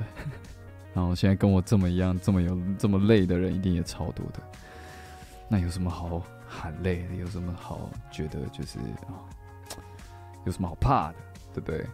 [0.94, 4.42] 然后现在跟我这么一样这么有这么累的人一定也超多的。
[5.48, 7.16] 那有什么好喊累的？
[7.16, 9.20] 有什么好觉得就是啊？
[10.46, 11.16] 有什么好怕的？
[11.54, 11.86] 对不对？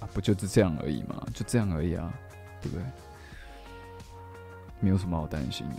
[0.00, 2.12] 啊，不就是这样而已嘛，就这样而已啊，
[2.60, 2.84] 对不对？
[4.80, 5.76] 没有什么好担心的，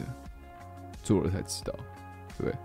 [1.01, 1.73] 做了才知道，
[2.37, 2.55] 对不对？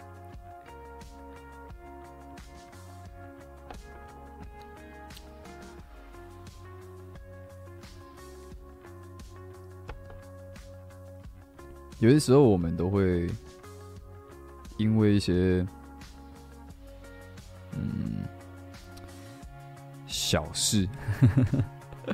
[11.98, 13.26] 有些时候我们都会
[14.76, 15.66] 因为一些
[17.72, 18.24] 嗯
[20.06, 20.86] 小事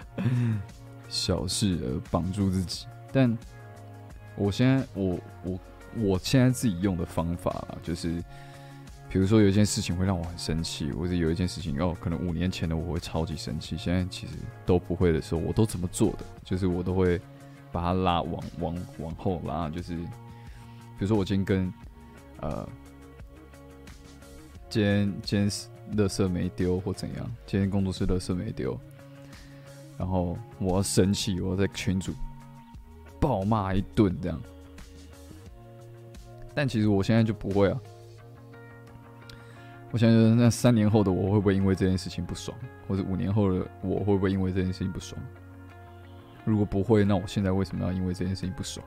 [1.10, 3.36] 小事而绑住自己，但
[4.36, 5.58] 我现在我我
[5.96, 8.22] 我现在自己用的方法就是，
[9.10, 16.24] 比如说有一件事情会让我很生气，或者有一件事情哦，可能五年前的我会超级生气，现在其实都不会的时候，我都怎么做的？
[16.44, 17.20] 就是我都会。
[17.72, 21.72] 把它拉往往往后拉，就是比如说我今天跟
[22.40, 22.68] 呃，
[24.68, 25.50] 今天今天
[25.96, 28.78] 垃圾没丢或怎样，今天工作室垃圾没丢，
[29.96, 32.12] 然后我要生气，我要在群主
[33.18, 34.40] 暴骂一顿这样。
[36.54, 37.80] 但其实我现在就不会啊，
[39.90, 42.56] 我现在那三年后的我会不会因为这件事情不爽，
[42.86, 45.18] 或者五年后的我会不会因为这件事情不爽？
[46.44, 48.84] 如果不会，那我现在为什么要因为这件事情不爽？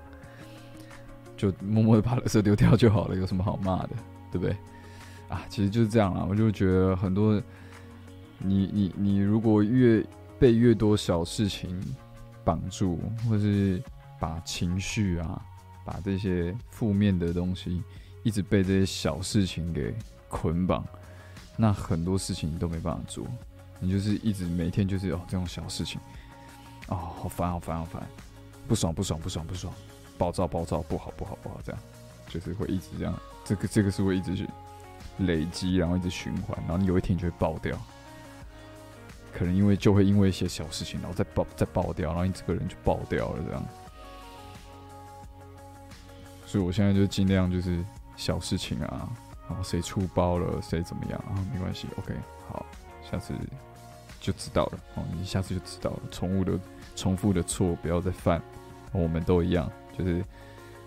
[1.37, 3.89] 就默默的把垃圾丢掉就好了，有什么好骂的，
[4.31, 4.55] 对不对？
[5.27, 6.25] 啊，其实就是这样啦。
[6.29, 7.41] 我就觉得很多，
[8.37, 10.05] 你你你，如果越
[10.39, 11.81] 被越多小事情
[12.43, 13.81] 绑住，或是
[14.19, 15.41] 把情绪啊，
[15.83, 17.83] 把这些负面的东西，
[18.23, 19.93] 一直被这些小事情给
[20.29, 20.85] 捆绑，
[21.57, 23.25] 那很多事情你都没办法做。
[23.79, 25.99] 你就是一直每天就是哦这种小事情。
[26.87, 28.01] 哦，好烦，好烦，好烦，
[28.67, 29.73] 不爽，不爽，不爽，不爽，
[30.17, 31.81] 暴躁，暴躁，不好，不好，不好，这样
[32.27, 34.47] 就是会一直这样，这个，这个是会一直去
[35.19, 37.75] 累积，然后一直循环，然后你有一天就会爆掉，
[39.33, 43.65] 可能因为就会因为一些小事情，然后再爆，再爆掉，然后你这个人就爆掉了，这样。
[46.45, 47.83] 所以我现在就尽量就是
[48.15, 49.09] 小事情啊，
[49.49, 52.13] 然后谁出包了，谁怎么样啊，没关系，OK，
[52.47, 52.65] 好，
[53.09, 53.33] 下次
[54.19, 56.59] 就知道了，哦，你下次就知道了，宠物的。
[56.95, 58.41] 重复的错不要再犯，
[58.91, 60.23] 我们都一样，就是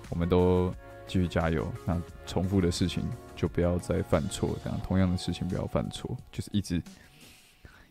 [0.08, 0.74] 我们都
[1.06, 1.70] 继续加油。
[1.84, 3.04] 那重复的事情
[3.36, 6.82] 就不要再犯错，这样同样的事情不要犯错，就是一直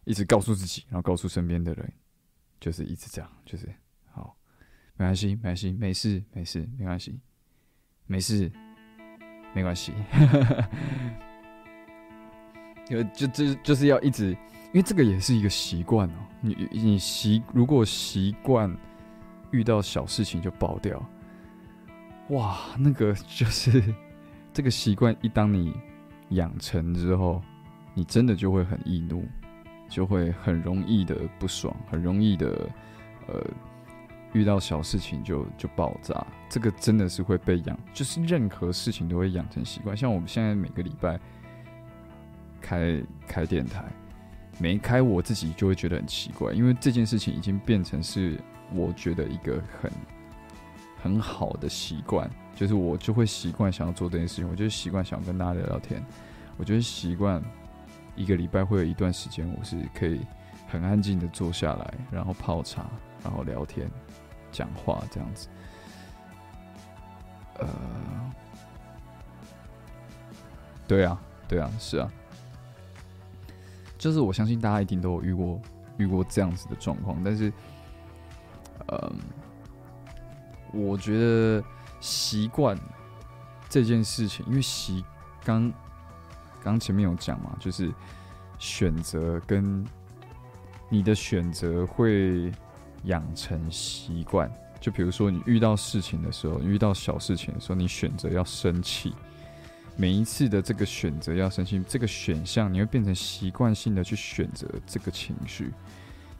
[0.03, 1.93] 一直告诉自己，然后告诉身边的人，
[2.59, 3.67] 就是一直这样，就是
[4.11, 4.35] 好，
[4.95, 7.19] 没关系，没关系，没事，没事，没关系，
[8.07, 8.51] 没事，
[9.53, 9.93] 没关系。
[12.89, 14.35] 就就就就是要一直。
[14.73, 18.75] 因为这个也是一个习惯哦，你你习如果习惯
[19.51, 21.03] 遇到小事情就爆掉，
[22.29, 23.81] 哇，那个就是
[24.53, 25.73] 这个习惯一当你
[26.29, 27.41] 养成之后，
[27.93, 29.25] 你真的就会很易怒，
[29.87, 32.69] 就会很容易的不爽，很容易的
[33.27, 33.41] 呃
[34.33, 39.95] 遇到小事情就就爆炸，这个真的是会被养，就是任何事情都会养成习惯。
[39.95, 41.17] 像我们现在每个礼拜
[42.61, 43.85] 开开电台。
[44.59, 48.39] 没开，我自己就会觉得很奇怪，因为这件事情已经变成是
[48.73, 49.91] 我觉得一个很
[51.01, 56.03] 很好的习惯，就是我就会习惯想要做这件事情，我就习惯想跟大家聊聊天，
[56.57, 57.41] 我觉得习惯
[58.15, 60.21] 一个礼拜会有一段时间，我是可以
[60.67, 62.85] 很安静的坐下来，然后泡茶，
[63.23, 63.87] 然后聊天、
[64.51, 65.47] 讲话这样子。
[67.59, 67.67] 呃，
[70.87, 72.11] 对啊，对啊，是啊。
[73.97, 75.61] 就是我相信大家一定都有遇过
[75.97, 77.51] 遇过这样子的状况，但是，
[78.87, 79.15] 嗯，
[80.71, 81.63] 我觉得
[81.99, 82.77] 习惯
[83.67, 85.03] 这件事情，因为习
[85.43, 85.73] 刚
[86.63, 87.91] 刚前面有讲嘛，就是
[88.59, 89.85] 选择跟
[90.89, 92.51] 你的选择会
[93.03, 94.51] 养成习惯。
[94.79, 99.13] 就比如说你遇到事情的时候，遇到小事情的时候，你选择要生气。
[99.99, 105.73] 每一次的这个选择要生气，这个选项你会变成习惯性的去选择这个情绪。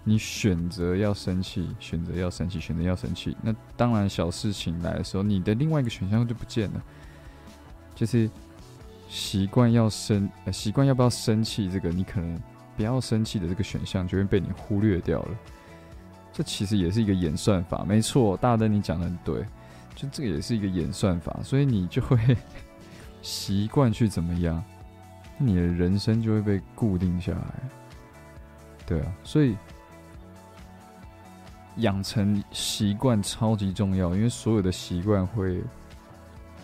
[0.04, 3.36] 你选择要生气，选择要生气，选择要生气。
[3.42, 6.84] 那当然，小事情来的时候，你的另外一个选项就不见了。
[7.96, 8.30] 就是
[9.10, 12.40] 习惯要生，呃习惯要不要生气，这个你可能
[12.78, 15.36] 不要生气的这个选项就会被你忽略掉了。
[16.32, 19.44] 这其实也是一个演算法，没错，大灯你讲的很对，
[19.96, 22.38] 就这个也是一个演算法，所以你就会。
[23.22, 24.64] 习惯去怎么样，
[25.38, 27.54] 你的人生就会被固定下来。
[28.86, 29.56] 对啊，所以
[31.78, 35.62] 养成习惯超级重要，因为所有的习惯会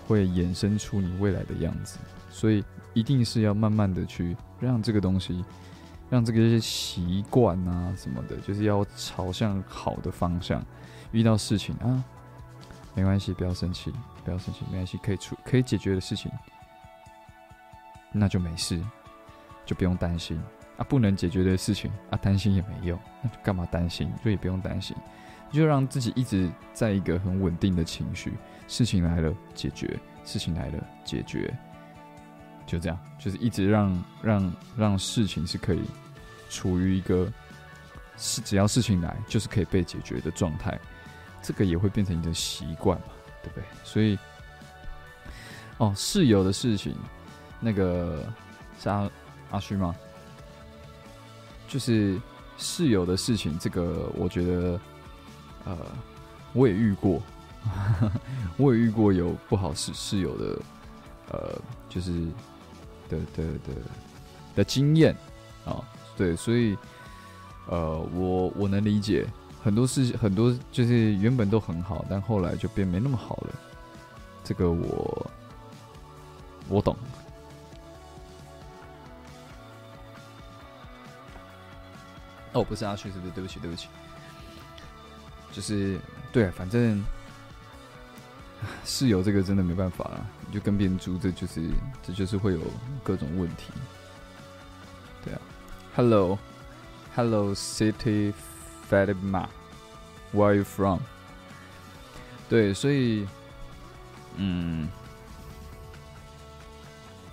[0.08, 2.00] 会衍生出你未来的样子，
[2.32, 5.44] 所以一定是要慢慢的去让这个东西，
[6.10, 10.64] 让这个些习惯啊什么的，就是要朝向好的方向。
[11.12, 12.04] 遇到事情啊，
[12.96, 13.94] 没关系，不要生气，
[14.24, 16.32] 不要生气，没关系，可以处可以解决的事情，
[18.12, 18.82] 那就没事，
[19.66, 20.42] 就不用担心。
[20.76, 24.12] 啊，不能解决的事情啊，担心也没用，那就干嘛担心？
[24.24, 24.98] 所以不用担心，
[25.52, 28.34] 就让自己一直在一个很稳定的情绪。
[28.68, 31.56] 事情来了解决，事情来了解决，
[32.66, 35.84] 就这样，就是一直让让让事情是可以
[36.50, 37.32] 处于一个
[38.18, 40.80] 是只要事情来就是可以被解决的状态，
[41.40, 43.08] 这个也会变成你的习惯嘛，
[43.44, 43.64] 对不对？
[43.84, 44.18] 所以，
[45.78, 46.96] 哦，室友的事情，
[47.60, 48.26] 那个
[48.82, 49.10] 是阿
[49.52, 49.96] 阿虚吗？
[51.68, 52.20] 就是
[52.58, 54.80] 室友的事情，这个我觉得，
[55.66, 55.78] 呃，
[56.54, 57.22] 我也遇过，
[58.58, 60.62] 我也遇过有不好室室友的，
[61.32, 62.12] 呃，就是
[63.10, 63.74] 的的的
[64.56, 65.16] 的经验
[65.66, 65.82] 啊，
[66.16, 66.78] 对，所以，
[67.68, 69.26] 呃，我我能理解
[69.64, 73.54] 很多事情，很多就是原本都很好，但后来就变没那么好了，
[74.44, 75.32] 这个我
[76.68, 76.98] 我懂。
[82.52, 83.32] 哦，不是阿旭，是不是？
[83.32, 83.88] 对不起，对不起。
[85.52, 85.98] 就是
[86.32, 87.04] 对，反正
[88.86, 91.62] 室友这个真的没办法了，你就跟别人住，这就是
[92.06, 92.60] 这就是会有
[93.04, 93.72] 各种问题。
[95.24, 95.40] 对啊
[95.96, 98.34] ，Hello，Hello，City
[98.94, 101.00] Fatima，Where are you from？
[102.48, 103.26] 对，所以，
[104.36, 104.88] 嗯，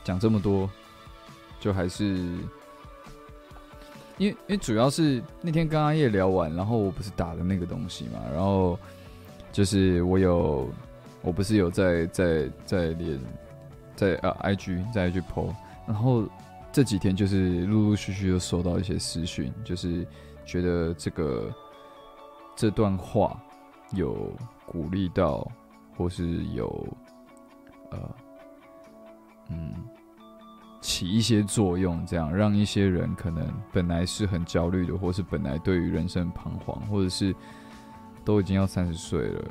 [0.02, 0.70] 讲这么多，
[1.60, 2.34] 就还是。
[4.16, 8.78] 因为因为主要是那天跟阿叶聊完，然后我不是打的那个东西嘛，然后
[9.50, 10.70] 就是我有，
[11.22, 13.18] 我不是有在在在连
[13.96, 15.54] 在呃 IG 在 IG PO，
[15.86, 16.28] 然后
[16.70, 20.06] 这几天就是陆陆续续又收到一些私讯，就是
[20.50, 21.48] 觉得这个
[22.56, 23.40] 这段话
[23.92, 24.32] 有
[24.66, 25.46] 鼓励到，
[25.96, 26.86] 或是有
[27.90, 27.98] 呃
[29.48, 29.72] 嗯。
[30.82, 37.36] 起一些作用，这样让一些人可能本来是很焦虑的，或是本来对于人生彷徨，或者是
[38.24, 39.44] 都已经要三十岁了，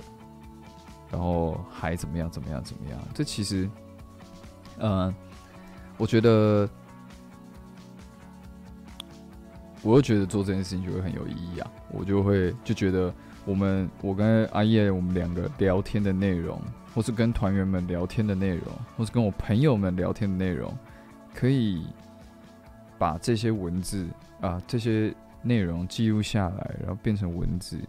[1.11, 2.99] 然后还怎么样怎么样怎么样？
[3.13, 3.69] 这其实，
[4.79, 5.13] 嗯，
[5.99, 6.67] 我觉得，
[9.81, 11.71] 我又觉得做这件事情就会很有意义啊！
[11.91, 13.13] 我就会就觉得，
[13.45, 16.61] 我们我跟阿叶我们两个聊天的内容，
[16.93, 18.65] 或是跟团员们聊天的内容，
[18.97, 20.73] 或是跟我朋友们聊天的内容。
[21.33, 21.85] 可以
[22.97, 24.05] 把这些文字
[24.41, 27.79] 啊，这些内容记录下来，然后变成文字，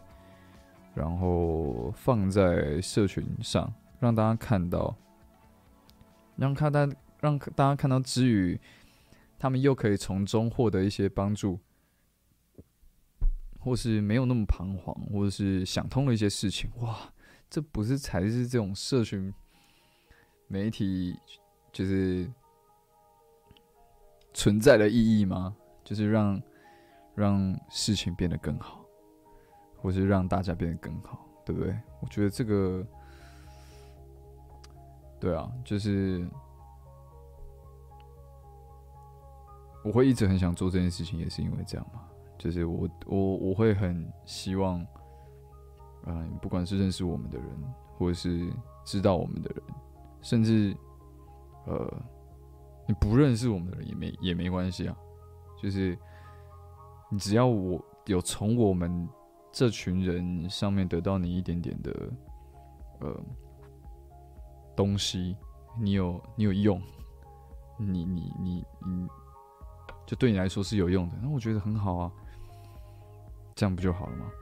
[0.94, 4.94] 然后放在社群上，让大家看到，
[6.36, 6.88] 让看大
[7.20, 8.60] 让大家看到之余，
[9.38, 11.58] 他们又可以从中获得一些帮助，
[13.60, 16.68] 或是没有那么彷徨，或者是想通了一些事情。
[16.80, 16.98] 哇，
[17.48, 19.32] 这不是才是这种社群
[20.48, 21.16] 媒体
[21.70, 22.28] 就是。
[24.32, 25.56] 存在的意义吗？
[25.82, 26.40] 就是让
[27.16, 28.80] 让事情变得更好，
[29.76, 31.76] 或是让大家变得更好，对不对？
[32.00, 32.86] 我觉得这个，
[35.18, 36.24] 对啊，就是
[39.82, 42.08] 我会一直很想做这件事情，也是因为这样嘛。
[42.40, 44.84] 就是我我我会很希望，
[46.06, 47.46] 嗯，不管是认识我们的人，
[47.96, 48.50] 或者是
[48.84, 49.62] 知道我们的人，
[50.20, 50.76] 甚至
[51.66, 51.88] 呃。
[52.88, 54.96] 你不认识我们的人也没也没关系啊，
[55.62, 55.96] 就是
[57.08, 59.08] 你只要我有从我们
[59.52, 62.12] 这群人上面得到你一点点的
[62.98, 63.16] 呃
[64.74, 65.36] 东西，
[65.80, 66.82] 你有你有用，
[67.78, 69.08] 你你你你，
[70.04, 72.12] 就对你来说是有用的，那我觉得很好啊，
[73.60, 74.32] 这样不就好了吗？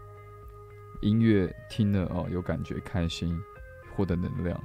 [1.01, 3.37] 音乐听了哦，有感觉，开心，
[3.97, 4.57] 获得能量，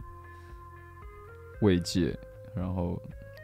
[1.62, 2.16] 慰藉，
[2.56, 3.02] 然后。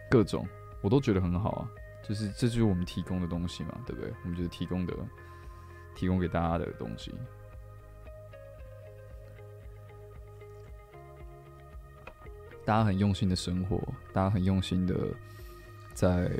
[0.07, 0.47] 各种
[0.81, 1.69] 我都觉得很好啊，
[2.03, 4.13] 就是这就是我们提供的东西嘛，对不对？
[4.23, 4.95] 我们就是提供的，
[5.95, 7.11] 提供给大家的东西。
[12.65, 13.81] 大家很用心的生活，
[14.13, 14.95] 大家很用心的
[15.95, 16.31] 在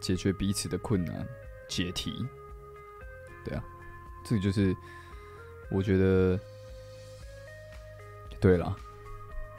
[0.00, 1.26] 解决彼此的困难、
[1.66, 2.26] 解题。
[3.48, 3.64] 对啊，
[4.24, 4.76] 这个就是
[5.70, 6.38] 我觉得，
[8.40, 8.76] 对了。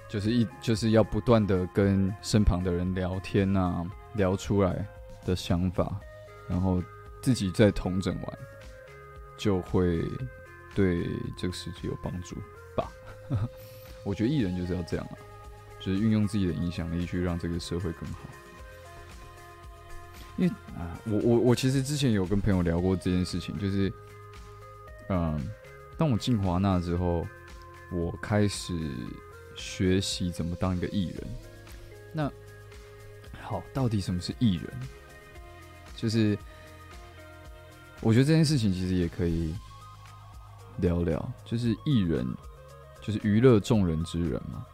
[0.07, 3.85] 就是一就是要不断的跟身旁的人聊天啊，
[4.15, 4.83] 聊出来
[5.23, 5.99] 的想法，
[6.47, 6.81] 然后
[7.21, 8.39] 自己再统整完，
[9.37, 10.03] 就会
[10.73, 12.35] 对这个世界有帮助
[12.75, 12.91] 吧。
[14.03, 15.13] 我觉得艺人就是要这样啊，
[15.79, 18.21] 就是运用自己的影响力去让这个社会更好。
[20.39, 23.91] 因为啊，我我我其实之前有跟朋友聊过这件事情，就是，
[25.09, 25.37] 嗯，
[25.97, 27.27] 当我进华纳之后，
[27.91, 28.73] 我开始
[29.53, 31.27] 学习怎么当一个艺人。
[32.13, 32.31] 那
[33.41, 34.73] 好，到底什么是艺人？
[35.93, 36.37] 就是
[37.99, 39.53] 我觉得这件事情其实也可以
[40.77, 42.25] 聊聊，就是艺人
[43.01, 44.65] 就是娱乐众人之人嘛。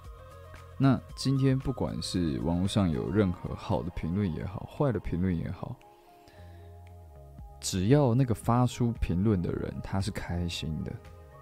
[0.78, 5.74] 那今天不管是网络上有任何好的评论也好，坏的评论也好，
[7.62, 10.92] 只要那个发出评论的人他是开心的，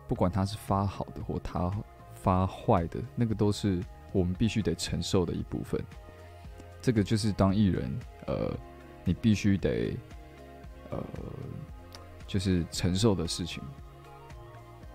[0.08, 1.72] 不管他是发好的或他
[2.14, 5.84] 发坏的，那个都是我们必须得承受的一部分。
[6.80, 8.56] 这个就是当艺人，呃，
[9.04, 9.98] 你必须得，
[10.92, 11.04] 呃，
[12.28, 13.64] 就是承受的事情，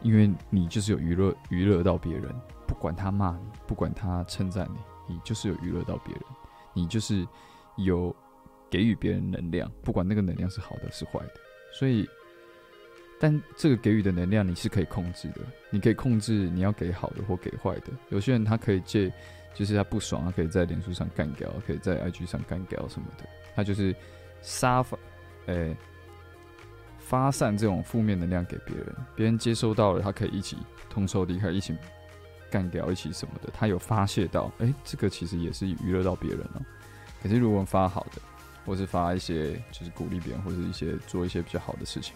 [0.00, 2.32] 因为你就是有娱乐娱乐到别人。
[2.78, 4.66] 管他骂你，不管他称赞
[5.06, 6.22] 你，你就是有娱乐到别人，
[6.72, 7.26] 你就是
[7.76, 8.14] 有
[8.70, 11.34] 给予别人能量，不管那个能量是好的是坏的。
[11.72, 12.08] 所以，
[13.20, 17.92] 但这个给予的能量你是可以控制的，你可以控制你要给好的或给坏的。
[18.10, 19.12] 有些人他可以借，
[19.52, 23.94] 就是他不爽，他可以在脸书上干掉，可以在 IG 上干掉什么的，他就是
[24.40, 24.96] 撒发，
[25.46, 25.76] 诶，
[26.98, 30.56] 发散这种负面能量给别人，别人接收到了，他可以一起
[30.88, 31.74] 同仇敌忾，一起。
[32.50, 36.62] 干掉一起什么的，他有发泄到，哎，这个其实也是娱乐到别人了。
[37.22, 38.22] 可是如果发好的，
[38.64, 42.14] 或是发一些就是鼓励别人，或者一些做一些比较好的事情，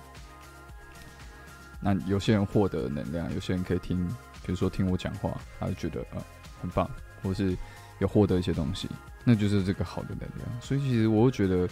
[1.80, 4.06] 那有些人获得能量，有些人可以听，
[4.44, 6.22] 比如说听我讲话，他就觉得呃
[6.60, 6.88] 很棒，
[7.22, 7.56] 或是
[7.98, 8.88] 有获得一些东西，
[9.24, 10.60] 那就是这个好的能量。
[10.60, 11.68] 所以其实我会觉得，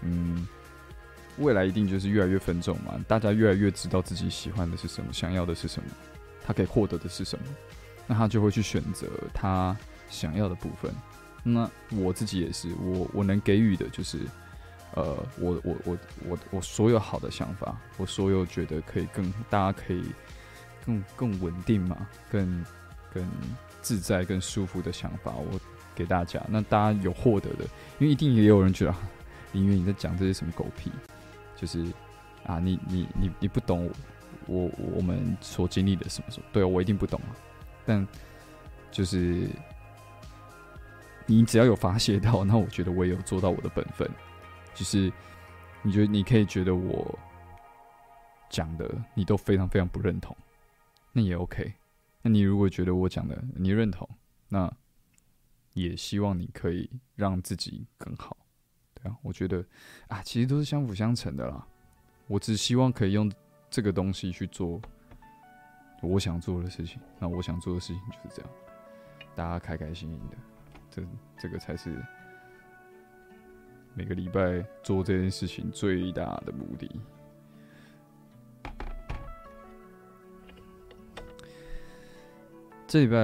[0.00, 0.46] 嗯，
[1.38, 5.88] 未来一定就是越来越分众嘛，大家越来越知道自己喜欢的是什么，想要的是什么，
[6.44, 7.44] 他可以获得的是什么。
[8.06, 9.76] 那他就会去选择他
[10.08, 10.92] 想要的部分。
[11.42, 14.18] 那我自己也是，我我能给予的就是，
[14.94, 15.98] 呃，我我我
[16.28, 20.02] 我我所有好的想法，我所有觉得可以更大家可以
[20.84, 22.64] 更更稳定嘛，更
[23.14, 23.30] 更
[23.80, 25.60] 自在、更舒服的想法，我
[25.94, 26.42] 给大家。
[26.48, 27.64] 那大家有获得的，
[28.00, 28.94] 因为一定也有人觉得
[29.52, 30.90] 林月你在讲这些什么狗屁，
[31.54, 31.86] 就是
[32.44, 33.88] 啊，你你你你不懂
[34.46, 37.30] 我我们所经历的什么什么，对我一定不懂啊。
[37.86, 38.06] 但
[38.90, 39.48] 就是
[41.24, 44.10] 你只要有发泄到，那我觉得我也有做到我的本分。
[44.74, 45.10] 就是
[45.82, 47.18] 你觉得你可以觉得我
[48.50, 50.36] 讲的你都非常非常不认同，
[51.12, 51.72] 那也 OK。
[52.22, 54.08] 那你如果觉得我讲的你认同，
[54.48, 54.70] 那
[55.74, 58.36] 也希望你可以让自己更好。
[58.94, 59.64] 对啊，我觉得
[60.08, 61.66] 啊，其实都是相辅相成的啦。
[62.26, 63.30] 我只希望可以用
[63.70, 64.80] 这个东西去做。
[66.02, 68.50] 我想做的事情，那我想做的事情就是这样，
[69.34, 70.36] 大家开开心心的，
[70.90, 71.02] 这
[71.36, 71.96] 这个才是
[73.94, 76.88] 每个礼拜做这件事情最大的目的。
[82.86, 83.18] 这礼拜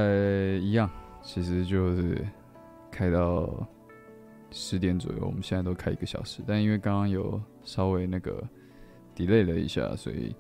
[0.61, 0.91] 一样，
[1.23, 2.27] 其实就是
[2.91, 3.64] 开到
[4.51, 8.43] 十点左右，我们现在都开一个小时，但因为刚刚有稍微那个
[9.14, 10.35] delay 了一下，所以。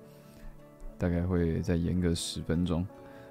[1.02, 2.86] 大概会再延个十分钟，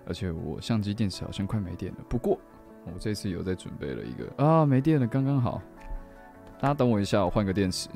[0.06, 2.00] 而且我相机电池好像快没电了。
[2.10, 2.38] 不过
[2.84, 5.62] 我这次有在准备了一个啊，没电了，刚刚好。
[6.60, 7.88] 大家等我一下，我换个电池。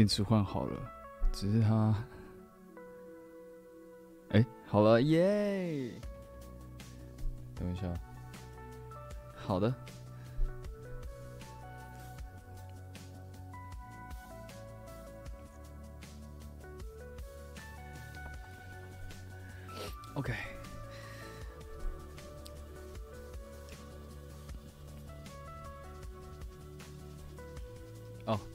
[0.00, 0.80] 电池换好了，
[1.30, 1.94] 只是它，
[4.30, 5.92] 哎，好了耶！
[7.54, 7.92] 等一下，
[9.36, 9.70] 好的。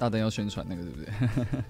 [0.06, 1.64] 大灯要宣传那个对不对？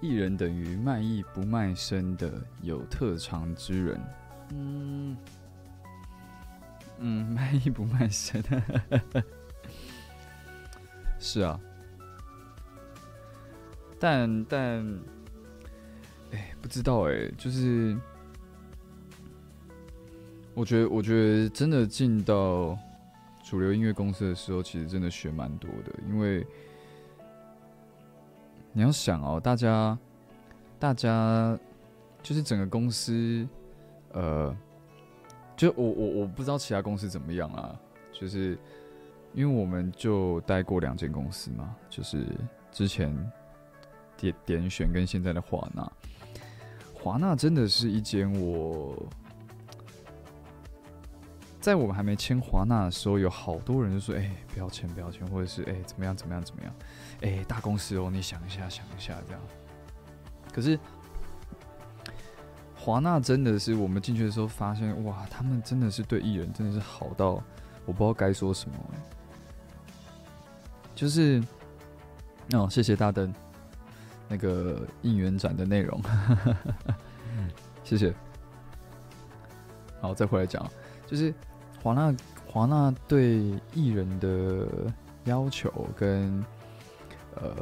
[0.08, 4.00] 艺人等于卖艺不卖身的有特长之人。
[4.52, 5.16] 嗯
[7.00, 8.40] 嗯， 卖艺不卖身，
[11.18, 11.58] 是啊，
[13.98, 15.00] 但但。
[16.30, 17.98] 哎，不知道哎，就是
[20.54, 21.12] 我觉得，我觉
[21.42, 22.78] 得真的进到
[23.50, 25.92] 主流音乐公司的时候，其实真的学蛮多的。
[26.06, 26.46] 因为
[28.72, 29.98] 你要想哦，大家，
[30.78, 31.58] 大家
[32.22, 33.44] 就是整个公司，
[34.12, 34.56] 呃，
[35.56, 37.76] 就我我我不知道其他公司怎么样啊，
[38.12, 38.56] 就是
[39.34, 42.24] 因为我们就待过两间公司嘛，就是
[42.70, 43.12] 之前
[44.16, 45.92] 点点选跟现在的华纳。
[46.94, 48.94] 华纳真的是一间我，
[51.60, 56.74] 在我们还没签华纳的时候，有好多人就说：“哎，不要签，不要签，或者是哎，怎么样，怎么样，怎么样？
[57.20, 59.40] 哎，大公司哦，你想一下，想一下，这样。”
[60.52, 60.78] 可是
[62.74, 67.42] 华纳真的是我们进去的时候发现，哇，他们真的是对艺人真的是好到
[67.84, 68.76] 我不知道该说什么。
[70.94, 71.42] 就是，
[72.52, 73.32] 哦，谢谢大灯。
[74.28, 76.00] 那个应援展的内容，
[77.82, 78.14] 谢谢。
[80.00, 80.64] 好，再回来讲，
[81.04, 81.34] 就是
[81.82, 82.14] 华纳
[82.46, 83.38] 华纳对
[83.74, 84.66] 艺人的
[85.24, 86.44] 要求跟
[87.36, 87.54] 呃，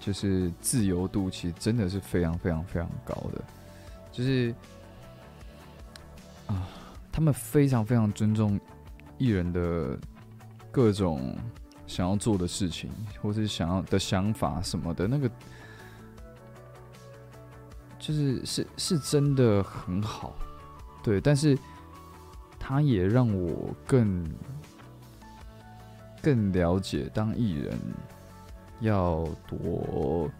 [0.00, 3.42] 就是自由度，其实真的是非常非常非常高的。
[4.12, 4.54] 就是
[6.46, 6.66] 啊，
[7.12, 8.58] 他们非常非常尊重
[9.18, 9.96] 艺人的
[10.70, 11.36] 各种
[11.86, 12.90] 想要做的事情，
[13.22, 15.30] 或是想要的想法什么的那个。
[17.98, 20.32] 就是是是真的很好，
[21.02, 21.58] 对，但是
[22.68, 24.22] 他也让我更
[26.20, 27.78] 更了解当艺人
[28.80, 30.30] 要多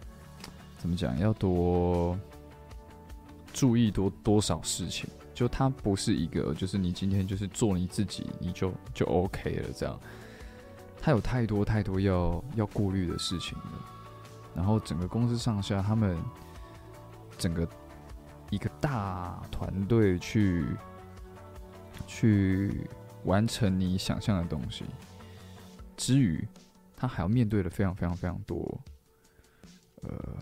[0.77, 2.15] 怎么讲，要多
[3.51, 5.09] 注意多多少事情。
[5.33, 9.99] 就他不是一个，就是你今天就是做你自己，你就就 OK 了这样。
[11.01, 13.85] 他有太多太多要要顾虑的事情了，
[14.53, 16.15] 然后整个公司上下他们。
[17.39, 17.67] 整个
[18.51, 20.65] 一个大团队去
[22.07, 22.87] 去
[23.23, 24.85] 完成你想象的东西。
[25.97, 26.47] 之余，
[26.95, 28.81] 他还要面对的非常非常非常多，
[30.01, 30.37] 呃，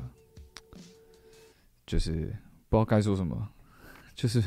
[1.85, 2.35] 就是
[2.69, 3.49] 不知道该说什么，
[4.13, 4.43] 就是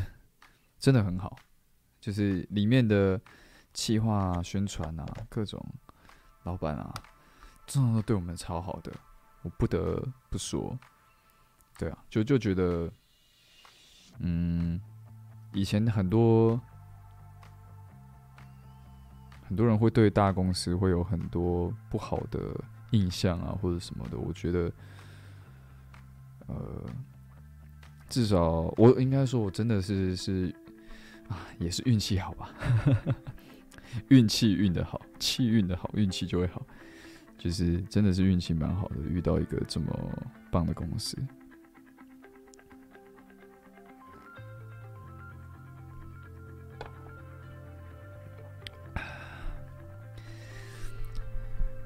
[0.78, 1.36] 真的很好，
[2.00, 3.20] 就是里面的
[3.74, 5.60] 企划、宣传啊，各种
[6.44, 6.94] 老板啊，
[7.66, 8.92] 真的都对我们超好的，
[9.42, 10.78] 我不得不说。
[11.76, 12.92] 对啊，就就觉得，
[14.18, 14.80] 嗯，
[15.52, 16.60] 以前很多
[19.50, 22.38] 很多人会对大公司会有很多不好的
[22.92, 24.16] 印象啊，或者什么的。
[24.16, 24.72] 我觉得，
[26.46, 26.56] 呃，
[28.08, 30.54] 至少我应该说，我真的是是
[31.26, 32.54] 啊，也是运气好吧，
[34.06, 36.64] 运气运的好，气运的好，运气就会好，
[37.36, 39.92] 就是真的是运气蛮好的，遇到一个这么
[40.52, 41.18] 棒的公司。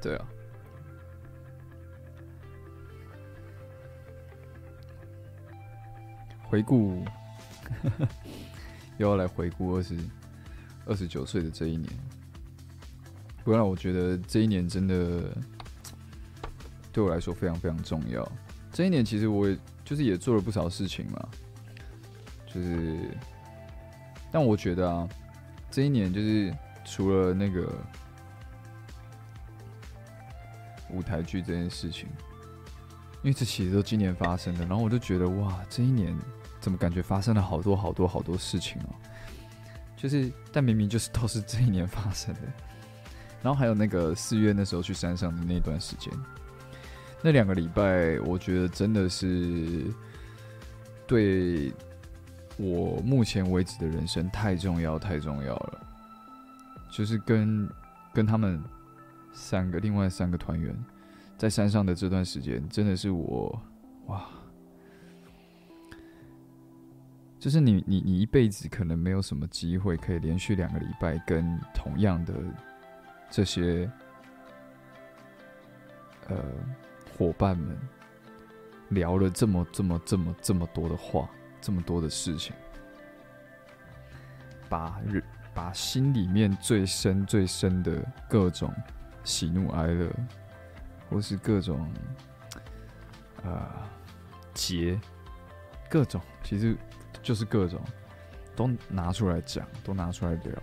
[0.05, 0.27] 对啊，
[6.43, 7.03] 回顾，
[8.99, 9.97] 又要来回顾二十
[10.85, 11.91] 二十九岁的这一年。
[13.43, 15.35] 不然，我觉得这一年真的
[16.93, 18.31] 对我来说非常非常重要。
[18.71, 21.29] 这一年其实我也就是也做了不少事情嘛，
[22.47, 23.11] 就是，
[24.31, 25.09] 但我觉得啊，
[25.71, 27.73] 这一年就是除了那个。
[30.95, 32.09] 舞台剧这件事情，
[33.23, 36.17] 因为这其实都今年发生的，然后我就觉得哇，这一年
[36.61, 38.95] 怎么感觉发生了好多好多好多事情哦？
[39.97, 42.41] 就是，但明明就是都是这一年发生的。
[43.43, 46.13] 然后还有那个四月那时候去山上的那段时间，
[47.23, 49.85] 那两个礼拜，我觉得真的是
[51.07, 51.73] 对
[52.57, 55.87] 我目前为止的人生太重要太重要了，
[56.91, 57.69] 就是跟
[58.13, 58.63] 跟他们。
[59.35, 60.75] 三个，另外三个团员，
[61.37, 63.61] 在山上的这段时间，真的是我
[64.07, 64.27] 哇，
[67.39, 72.33] 就是你你你一辈子可能没有什么机会可以连续两个礼拜跟同样的
[73.29, 73.91] 这些
[76.29, 76.37] 呃
[77.19, 77.77] 伙伴们
[78.91, 81.29] 聊了这么这么这么这么多的话，
[81.61, 82.55] 这么多的事情，
[84.69, 85.23] 把人
[85.53, 88.73] 把心里面最深最深的各种
[89.25, 90.09] 喜怒哀乐。
[91.11, 91.89] 或是各种，
[93.45, 93.63] 呃，
[94.55, 94.99] 结，
[95.89, 96.75] 各种，其实
[97.23, 97.81] 就是各种，
[98.57, 100.63] 都拿出来讲，都拿出来聊，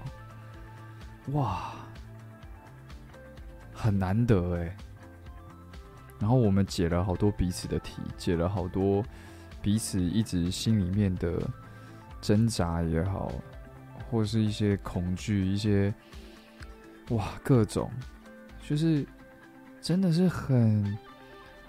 [1.34, 1.74] 哇，
[3.72, 4.76] 很难得哎。
[6.20, 9.06] 然后我们解了好多彼此的题，解了好多
[9.62, 11.40] 彼此一直心里面的
[12.20, 13.32] 挣扎也好，
[14.10, 15.94] 或是一些恐惧，一些，
[17.10, 17.90] 哇，各种，
[18.68, 19.06] 就是。
[19.84, 20.96] 真的是很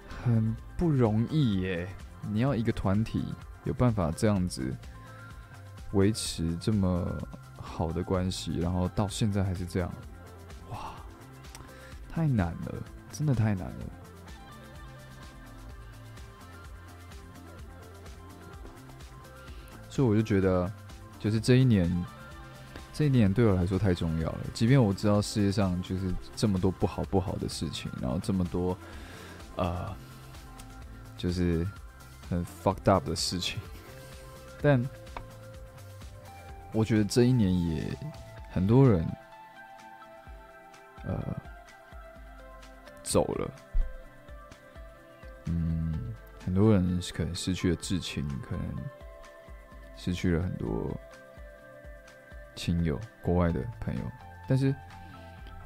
[0.07, 1.88] 很不容易耶！
[2.28, 3.24] 你要一个团体
[3.64, 4.62] 有办法这样子
[5.93, 7.11] 维持这么
[7.57, 9.90] 好的关系，然后到现在还是这样，
[10.68, 10.93] 哇，
[12.11, 12.74] 太难了，
[13.11, 13.84] 真的太难了。
[19.88, 20.70] 所以我就觉得，
[21.18, 21.90] 就是这一年。
[22.93, 24.38] 这一点对我来说太重要了。
[24.53, 28.76] 即便我知道世界上就是这么多不好不好的事情，然后这么多，
[29.57, 29.97] 呃，
[31.16, 31.66] 就是
[32.28, 33.59] 很 fucked up 的事情，
[34.61, 34.84] 但
[36.72, 37.99] 我觉得这一年也
[38.51, 39.07] 很多人，
[41.05, 41.18] 呃，
[43.03, 43.51] 走了，
[45.47, 46.14] 嗯，
[46.45, 48.66] 很多人可能失去了至亲，可能
[49.97, 50.95] 失去了很多。
[52.55, 54.03] 亲友、国外的朋友，
[54.49, 54.75] 但是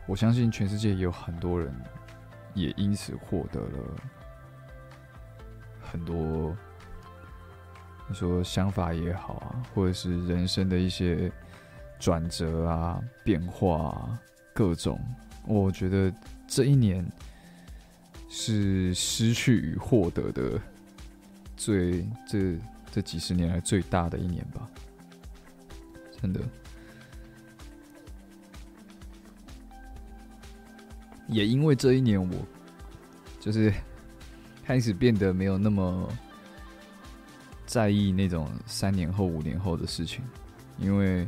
[0.07, 1.75] 我相信全世界也有很多人
[2.55, 3.79] 也因此获得了
[5.83, 6.57] 很多，
[8.09, 11.31] 你说想法也好啊，或者是人生的一些
[11.99, 14.21] 转折啊、变化啊，
[14.55, 15.01] 各种。
[15.45, 16.13] 我觉得
[16.47, 17.07] 这一年
[18.29, 20.61] 是失去与获得的
[21.57, 22.59] 最这
[22.91, 24.69] 这几十年来最大的一年吧，
[26.21, 26.41] 真的。
[31.29, 32.37] 也因为这一年，我
[33.41, 33.73] 就是
[34.65, 36.09] 开始变得没有那么
[37.67, 40.25] 在意那种三年后、五年后的事情，
[40.79, 41.27] 因为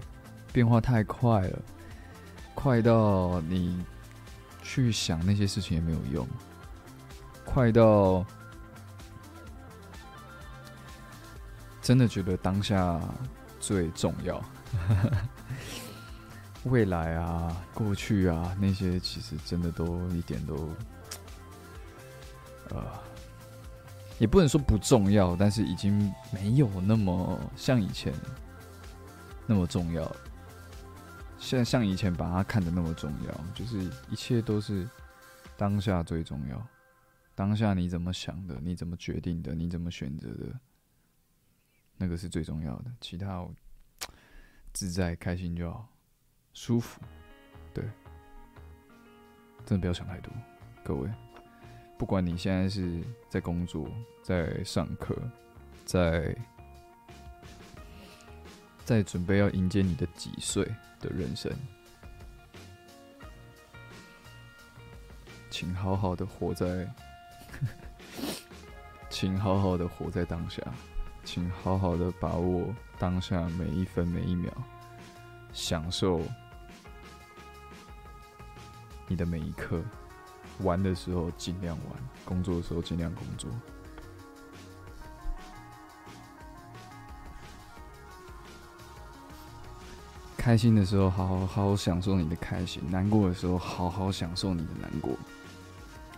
[0.53, 1.63] 变化太快了，
[2.55, 3.85] 快到你
[4.63, 6.27] 去想那些事情也没有用，
[7.45, 8.25] 快到
[11.81, 13.01] 真的觉得当下
[13.59, 14.43] 最重要。
[16.65, 20.69] 未来啊，过去啊，那些其实真的都一点都，
[22.71, 22.85] 呃，
[24.19, 28.13] 也不能说不重要，但是已经没有那么像以前
[29.47, 30.15] 那么重要。
[31.39, 34.87] 现在像以前把它看得那么重要，就是一切都是
[35.57, 36.67] 当下最重要。
[37.35, 40.47] 当下你怎么想的，你怎么决定的，你怎么选择的，
[41.97, 42.91] 那个是最重要的。
[43.01, 43.47] 其他
[44.73, 45.89] 自在开心就好。
[46.61, 47.01] 舒服，
[47.73, 47.85] 对，
[49.65, 50.33] 真的不要想太多，
[50.83, 51.09] 各位，
[51.97, 53.89] 不管你现在是在工作、
[54.25, 55.17] 在上课、
[55.85, 56.37] 在
[58.85, 60.65] 在准备要迎接你的几岁
[60.99, 61.51] 的人生，
[65.51, 66.93] 请好好的活在，
[69.09, 70.61] 请好好的活在当下，
[71.23, 74.53] 请好好的把握当下每一分每一秒，
[75.53, 76.21] 享受。
[79.09, 79.83] 你的每一刻，
[80.61, 83.51] 玩的时候尽量玩，工作的时候尽量工作。
[90.37, 95.17] 开心的时候，好好好享受你的开心；难过的时候，好好享受你的难过。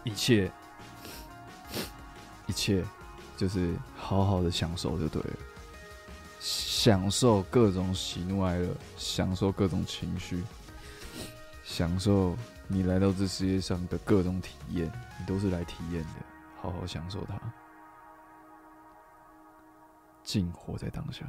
[0.05, 0.51] 一切，
[2.47, 2.85] 一切，
[3.37, 5.37] 就是好好的享受就对了。
[6.41, 10.43] 享受各种喜怒哀乐，享受各种情绪，
[11.65, 12.37] 享受。
[12.73, 14.87] 你来到这世界上的各种体验，
[15.19, 16.11] 你都是来体验的，
[16.63, 17.37] 好好享受它，
[20.23, 21.27] 尽活在当下。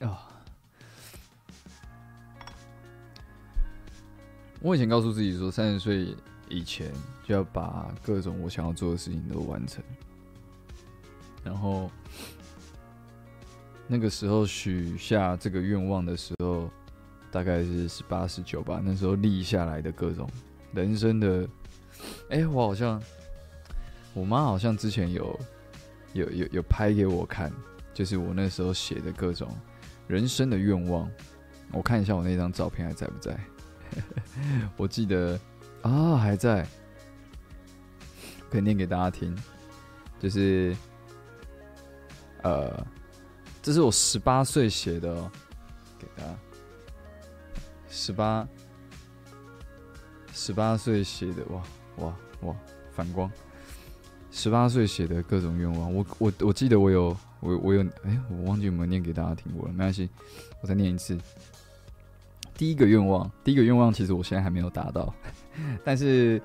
[0.04, 0.28] 啊！
[4.60, 6.16] 我以前告诉自己说，三十岁。
[6.48, 6.92] 以前
[7.24, 9.82] 就要把各种我想要做的事情都完成，
[11.44, 11.90] 然后
[13.86, 16.68] 那个时候许下这个愿望的时候，
[17.30, 18.80] 大概是十八十九吧。
[18.84, 20.28] 那时候立下来的各种
[20.72, 21.48] 人生的，
[22.30, 23.02] 哎，我好像
[24.14, 25.40] 我妈好像之前有
[26.12, 27.52] 有有有拍给我看，
[27.94, 29.48] 就是我那时候写的各种
[30.06, 31.10] 人生的愿望。
[31.70, 33.38] 我看一下我那张照片还在不在？
[34.76, 35.38] 我记得
[35.82, 36.66] 啊，还在，
[38.50, 39.36] 可以念给大家听。
[40.20, 40.76] 就是，
[42.42, 42.86] 呃，
[43.62, 45.30] 这是我十八岁写的哦，
[45.98, 46.38] 给大家。
[47.88, 48.46] 十八，
[50.32, 51.62] 十八岁写的，哇
[51.96, 52.56] 哇哇，
[52.92, 53.30] 反光。
[54.30, 60.08] 十八岁写的各种愿望，我我我记得我有我我有，哎，我忘记有没有念给大家听过了，没关系，
[60.60, 61.18] 我再念一次。
[62.54, 65.14] 第一个愿望，第一个愿望其实我现在还没有达到，
[65.84, 66.40] 但是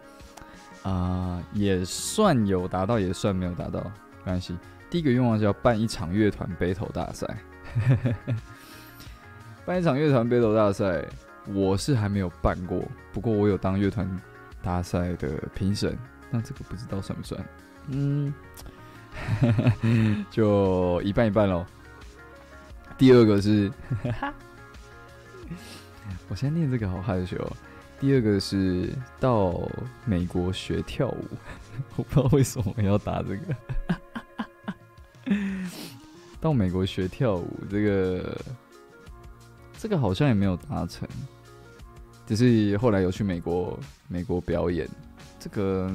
[0.84, 4.58] 啊，也算有达到，也算没有达到，没关系。
[4.90, 7.28] 第一个愿望是要办一场乐团 battle 大赛，
[9.66, 11.04] 办一场乐团 battle 大赛，
[11.48, 14.08] 我是还没有办过，不过我有当乐团
[14.62, 15.98] 大赛的评审，
[16.30, 17.46] 那这个不知道算不算？
[17.88, 18.34] 嗯，
[20.30, 21.66] 就一半一半喽。
[22.98, 23.72] 第二个是。
[26.30, 27.38] 我现在念这个好害羞。
[28.04, 29.58] 第二个是到
[30.04, 31.26] 美国学跳舞，
[31.96, 33.56] 我不知道为什么要打这个。
[36.42, 38.38] 到美国学跳舞，这个
[39.78, 41.08] 这个好像也没有达成，
[42.28, 43.80] 只是后来有去美国
[44.10, 44.86] 美国表演，
[45.40, 45.90] 这个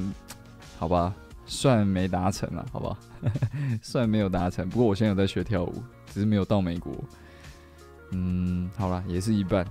[0.79, 1.13] 好吧，
[1.45, 2.97] 算没达成了，好吧，
[3.83, 4.67] 算没有达成。
[4.67, 6.91] 不过我现在有在学跳舞，只是没有到美国。
[8.13, 9.63] 嗯，好了，也是一半。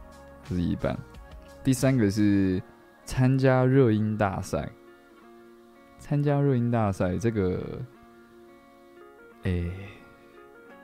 [0.49, 0.99] 这是一半，
[1.63, 2.63] 第三个是
[3.05, 4.69] 参加热音大赛。
[6.01, 7.61] 参加热音大赛，这个，
[9.43, 9.69] 哎，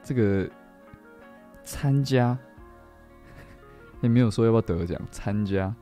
[0.03, 0.47] 这个
[1.63, 2.37] 参加
[4.01, 5.73] 也没有说要不要得奖，参加，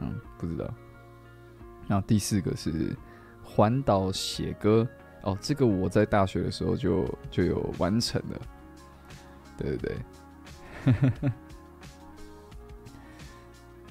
[0.00, 0.68] 嗯，不知道。
[1.86, 2.96] 然后第四个是
[3.42, 4.88] 环岛写歌，
[5.20, 8.40] 哦，这个我在大学的时候就就有完成了，
[9.58, 9.96] 对对
[11.20, 11.32] 对。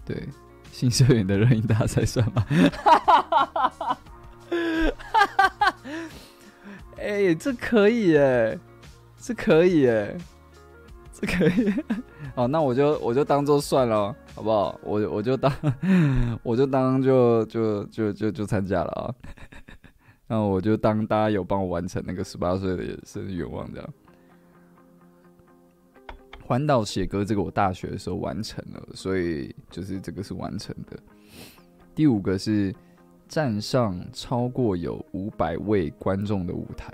[0.05, 0.27] 对，
[0.71, 2.45] 新社员的热音大赛算吗？
[6.97, 8.57] 哎，这可以哎，
[9.17, 10.15] 这可以哎，
[11.11, 11.73] 这可以。
[12.35, 14.79] 哦，那我就我就当做算了，好不好？
[14.83, 15.51] 我我就当
[16.43, 19.13] 我就当就就就就就参加了啊。
[20.27, 23.89] 那我就当大家有帮我完成那个十八岁的生日愿望这样。
[26.51, 30.99] 环岛写歌，这个我大学的时候完成了，所以就是这个是完成的。
[31.95, 32.75] 第五个是
[33.25, 36.93] 站上超过有五百位观众的舞台，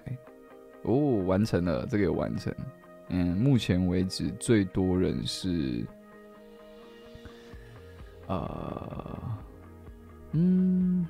[0.84, 0.93] 哦，
[1.26, 2.53] 完成了，这个也完成。
[3.10, 5.84] 嗯，目前为止最多人是，
[8.28, 9.20] 呃，
[10.34, 11.03] 嗯，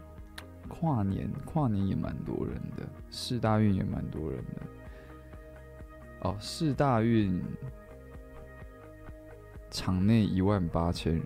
[0.70, 4.62] 跨年跨年也蛮多人的，四大运也蛮多人的。
[6.22, 7.44] 哦，四大运。
[9.72, 11.24] 场内一万八千人，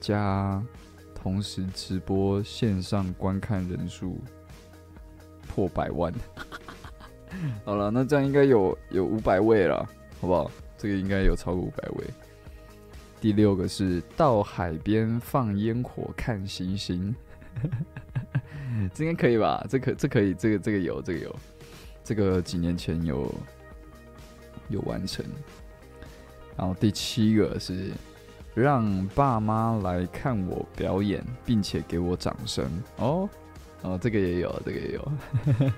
[0.00, 0.62] 加
[1.14, 4.20] 同时直播线上观看人数
[5.48, 6.12] 破百万。
[7.64, 9.86] 好了，那这样应该有有五百位了，
[10.20, 10.50] 好不好？
[10.76, 12.04] 这个应该有超过五百位。
[13.20, 17.14] 第六个是到海边放烟火看星星，
[18.94, 19.66] 这应该可以吧？
[19.68, 21.36] 这可这可以，这个这个有，这个有，
[22.04, 23.34] 这个几年前有
[24.68, 25.24] 有完成。
[26.58, 27.92] 然后第七个是
[28.52, 33.30] 让爸妈来看我表演，并且给我掌声哦。
[33.82, 35.12] 哦，这个也有，这个也有，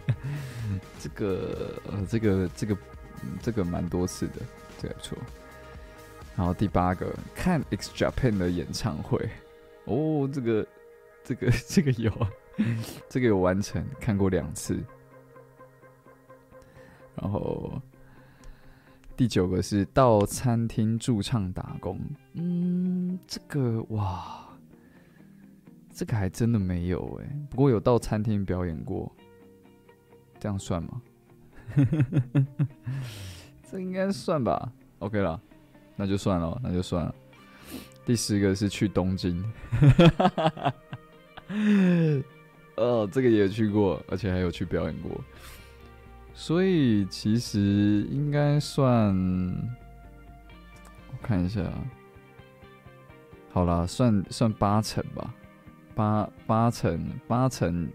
[0.99, 2.77] 这个呃，这个这个
[3.43, 4.37] 这个蛮多次的，
[4.81, 5.19] 这个不错。
[6.35, 9.29] 然后第八个看 X Japan 的演唱会
[9.85, 10.67] 哦，这个
[11.23, 12.11] 这个 这个有，
[13.07, 14.83] 这个有完成，看过两次。
[17.17, 17.71] 然后。
[19.17, 22.01] 第九个是到餐厅驻唱打工，
[22.35, 24.49] 嗯，这个哇，
[25.93, 29.15] 这个还真的没有哎，不过有到餐厅表演过，
[30.39, 31.03] 这样算吗？
[33.71, 35.39] 这应该算吧，OK 了，
[35.97, 37.15] 那就算了，那就算了。
[38.07, 39.45] 第十个是去东京，
[42.77, 45.23] 哦，这个也去过，而且还有去表演过。
[46.41, 49.15] 所以其实应该算，
[51.13, 51.61] 我看一下，
[53.51, 55.35] 好啦，算算八成吧，
[55.95, 57.87] 八八成八成，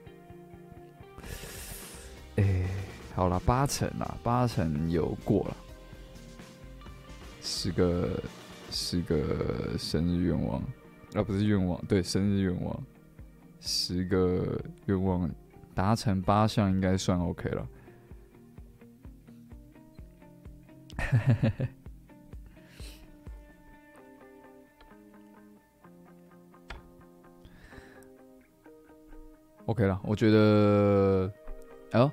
[2.35, 2.69] 哎，
[3.15, 5.57] 好了，八成啦，八成有过了，
[7.41, 8.21] 十个
[8.69, 10.61] 十个生日愿望，
[11.15, 12.83] 啊，不是愿望，对，生日愿望，
[13.59, 15.27] 十个愿望
[15.73, 17.67] 达成八项，应该算 OK 了。
[29.65, 31.31] OK 了，我觉得，
[31.91, 32.11] 哎呦，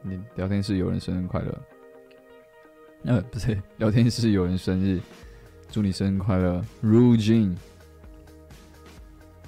[0.00, 1.60] 你聊天室有人生日快乐，
[3.04, 5.00] 呃，不是，聊天室有人生日，
[5.70, 7.56] 祝你生日快乐，Ru Jin，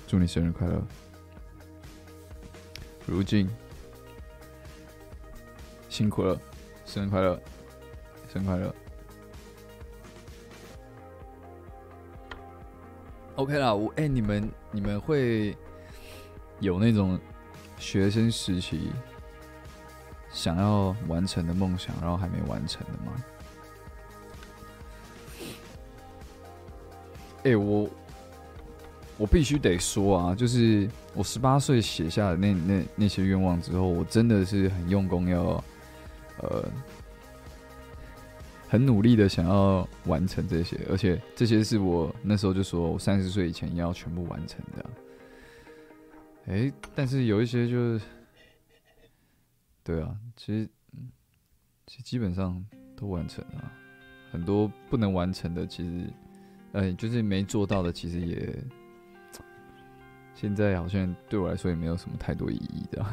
[0.09, 0.85] 祝你生日快乐
[3.09, 3.49] ，Ru Jin，
[5.89, 6.37] 辛苦了，
[6.85, 7.41] 生日快乐，
[8.37, 8.75] 生日快乐
[13.37, 15.57] ，OK 啦，我哎，你们你们会。
[16.59, 17.21] 有那种
[17.77, 18.91] 学生时期
[20.33, 23.13] 想要完成的梦想，然后还没完成的吗？
[27.45, 27.91] 哎，我
[29.19, 35.63] 我必须得说啊，就是我十八岁写下的那那那些愿望之后，我真的是很用功，要
[36.39, 36.65] 呃
[38.69, 44.85] 很努力的想要完成这些，而且这些是我那时候就说我三十岁以前要全部完成的。
[46.47, 48.05] 哎，但是有一些就是，
[49.83, 50.69] 对啊，其实，
[51.87, 52.65] 其实基本上
[52.97, 53.73] 都完成了，
[54.31, 56.13] 很多不能完成的，其实，
[56.73, 58.65] 哎，就是没做到的，其实也，
[60.35, 63.07] 现在好像对我来说也没有什么太多意义的。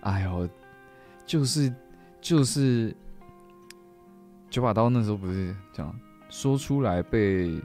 [0.00, 0.48] 哎呦，
[1.26, 1.74] 就是
[2.20, 2.94] 就是
[4.48, 5.94] 九把刀那时候不是讲
[6.30, 7.60] 说出来被。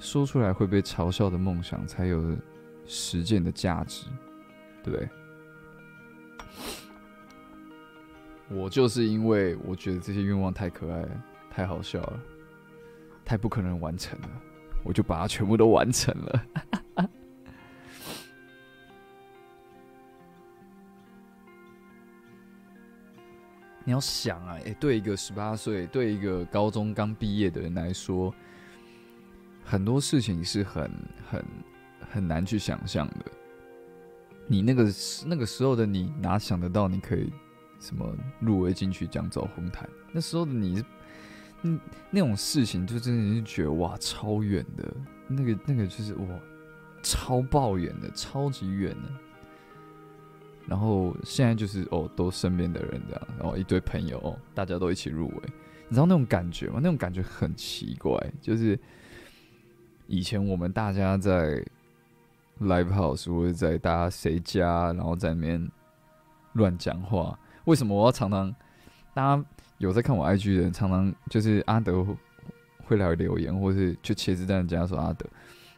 [0.00, 2.36] 说出来会被嘲笑的梦想，才有
[2.84, 4.06] 实践的价值，
[4.82, 5.08] 对不对？
[8.58, 11.02] 我就是因为我觉得这些愿望太可爱、
[11.48, 12.20] 太好笑了、
[13.24, 14.28] 太不可能完成了，
[14.82, 16.44] 我就把它全部都完成了。
[23.84, 28.34] 你要想啊，哎，对一个十八岁、对一个高中刚毕业的人来说。
[29.66, 30.90] 很多事情是很
[31.26, 31.44] 很
[32.12, 33.24] 很难去想象的。
[34.46, 34.92] 你那个
[35.24, 37.32] 那个时候的你，哪想得到你可以
[37.80, 39.88] 什么入围进去讲走红毯？
[40.12, 40.84] 那时候的你，
[41.62, 41.80] 嗯，
[42.10, 44.94] 那种事情就真的是觉得哇，超远的，
[45.28, 46.28] 那个那个就是哇，
[47.02, 49.08] 超爆远的，超级远的。
[50.66, 55.42] 然后现在就是哦，都身边的人这样，然后一堆朋友，大家都一起入围，
[55.88, 56.74] 你知道那种感觉吗？
[56.76, 58.78] 那种感觉很奇怪，就是。
[60.06, 61.64] 以前我们大家在
[62.60, 65.70] live house 或者在大家谁家，然后在那边
[66.52, 67.38] 乱讲话。
[67.64, 68.54] 为什么我要常常？
[69.14, 69.44] 大家
[69.78, 72.06] 有在看我 IG 的人，常常就是阿德
[72.84, 75.26] 会来留言，或是就茄子蛋家说阿德，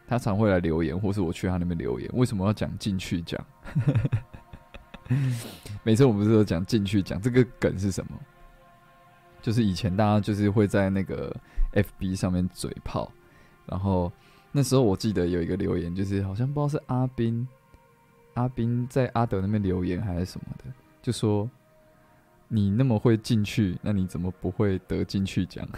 [0.09, 2.11] 他常会来留言，或是我去他那边留言。
[2.13, 3.41] 为什么要讲进去讲？
[5.83, 7.21] 每次我们不是都讲进去讲？
[7.21, 8.19] 这个梗是什么？
[9.43, 11.35] 就是以前大家就是会在那个
[11.73, 13.11] FB 上面嘴炮。
[13.67, 14.13] 然后
[14.53, 17.47] 那时候我记得有一个留言，就是好像不知道是阿斌，
[18.35, 20.65] 阿斌在阿德那边留言还是什么的，
[21.03, 21.49] 就说
[22.49, 25.69] 你那么会进去，那你怎么不会得进去奖？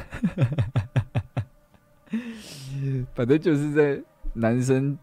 [3.14, 4.02] 反正就是在
[4.32, 4.96] 男生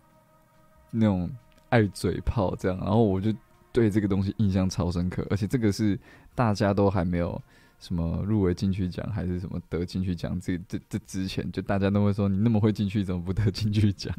[0.92, 1.30] 那种
[1.70, 3.32] 爱嘴炮这样，然后我就
[3.76, 6.00] 对这个东西印象超深刻，而且这个是
[6.34, 7.40] 大家都还没有。
[7.78, 10.40] 什么入围金曲奖还是什么得金曲奖？
[10.40, 14.16] 这这这之前就大家都会说你那么会进去，怎么不得金曲奖？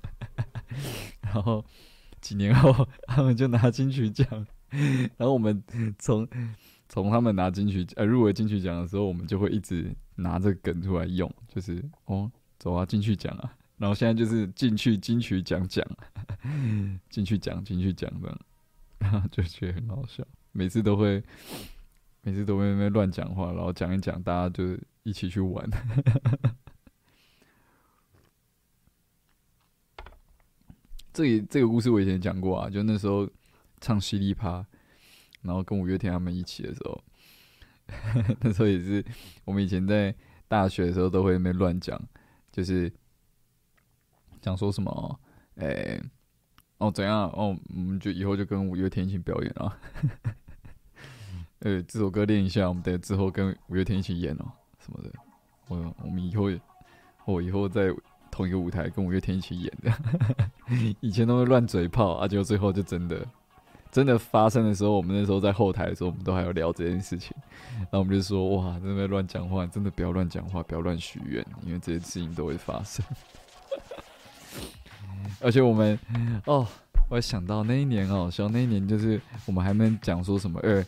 [1.24, 1.64] 然后
[2.20, 4.26] 几年后他们就拿金曲奖，
[5.16, 5.60] 然后我们
[5.98, 6.28] 从
[6.86, 15.84] 从他们拿金曲呃入围金曲奖的时候，我们就会一直拿这个梗出来用，就是哦走啊进去奖啊，然后现在就是进去金曲奖奖，
[17.08, 18.38] 进去奖进去奖的，
[19.30, 21.22] 就觉得很好笑，每次都会。
[22.22, 25.64] 每次都会那乱讲话，然后讲一讲，大家就一起去玩。
[31.12, 33.30] 这里这个故事我以前讲过啊，就那时候
[33.80, 34.66] 唱犀利趴，
[35.42, 37.00] 然后跟五月天他们一起的时候，
[38.42, 39.04] 那时候也是
[39.44, 40.12] 我们以前在
[40.48, 41.96] 大学的时候都会那乱讲，
[42.50, 42.92] 就是
[44.40, 45.20] 讲说什么，
[45.54, 46.02] 哎，
[46.78, 49.78] 哦怎样，哦我们就以后就跟五月天一起表演啊。
[51.60, 54.44] 呃，这首歌练一下，我们等之后跟五月天一起演哦，
[54.78, 55.10] 什么的。
[55.68, 56.50] 我我们以后
[57.24, 57.92] 我以后在
[58.30, 59.90] 同一个舞台跟五月天一起演的。
[61.00, 63.26] 以前都会乱嘴炮，啊，结果最后就真的
[63.90, 67.34] 真的发生的时候，我们那时候在后台的时候，我们都还有聊这件事情。
[67.78, 73.04] 然后我们就说：哇，真的乱讲话，真的不要乱讲话，不要乱许愿，因为这些事情都会发生。
[75.40, 75.98] 而且我们
[76.46, 76.66] 哦，
[77.08, 80.84] 我想到那一年哦，像那一年就是我们还没讲说什么，哎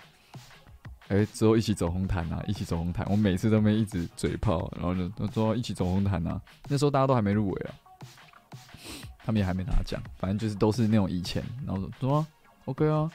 [1.08, 3.06] 哎，之后一起走红毯啊，一起走红毯。
[3.10, 6.40] 我每次都没一直嘴炮，然后就说一起走红毯啊。
[6.68, 7.72] 那时候大家都还没入围啊，
[9.24, 12.26] 他们也还没拿奖，反正就是都是那种以前，然后说
[12.66, 13.10] OK 啊，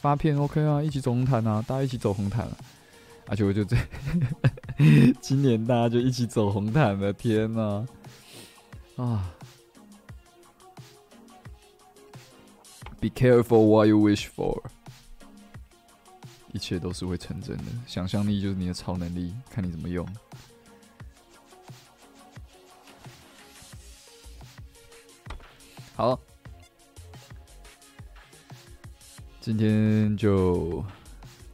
[0.00, 2.56] 发片 OK 啊，一起走红毯啊，大家一起走红毯了。
[3.30, 3.76] 而且我就这，
[5.20, 7.86] 今年大家就一起走红毯了，天呐，
[8.96, 9.30] 啊
[13.00, 14.60] ！Be careful what you wish for，
[16.52, 17.64] 一切都是会成真的。
[17.86, 20.04] 想象力就是你的超能力，看你怎么用。
[25.94, 26.18] 好，
[29.40, 30.84] 今天就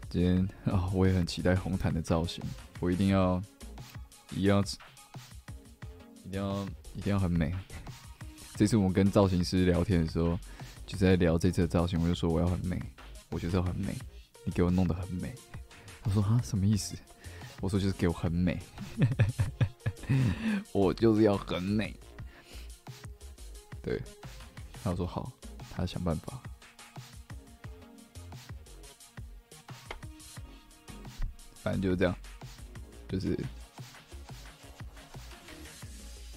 [0.09, 2.43] 今天啊，我也很期待红毯的造型，
[2.81, 3.43] 我一定要，
[4.31, 4.61] 一定要，
[6.25, 7.55] 一定要，一定要很美。
[8.55, 10.39] 这次我跟造型师聊天的时候。
[10.87, 12.81] 就在聊这次的造型，我就说我要很美，
[13.31, 13.95] 我觉得很美，
[14.45, 15.35] 你给我弄得很美。
[16.03, 16.95] 他说啊，什么意思？
[17.61, 18.61] 我说就是给我很美，
[20.73, 21.95] 我就是要很美。
[23.83, 24.01] 对，
[24.83, 25.33] 他说好，
[25.71, 26.41] 他想办法。
[31.63, 32.15] 反正就是这样，
[33.09, 33.39] 就是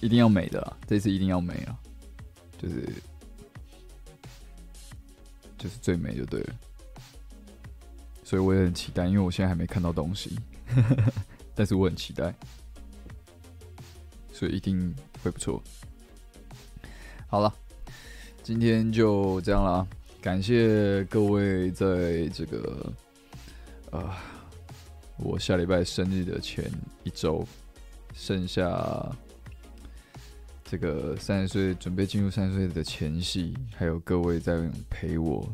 [0.00, 1.78] 一定要美的，这次一定要美啊，
[2.58, 2.90] 就是。
[5.58, 6.54] 就是最美就对了，
[8.22, 10.38] 所以我也很期待，因为我现在还没看到东西，
[11.54, 12.32] 但是我很期待，
[14.32, 15.62] 所以一定会不错。
[17.26, 17.52] 好了，
[18.42, 19.88] 今天就这样了啊，
[20.22, 22.92] 感谢各位在这个
[23.90, 24.16] 啊，
[25.18, 26.64] 我下礼拜生日的前
[27.02, 27.44] 一周，
[28.14, 29.14] 剩下。
[30.70, 35.50] 这个三十岁准备进入三十岁的前夕，还有各位在陪我，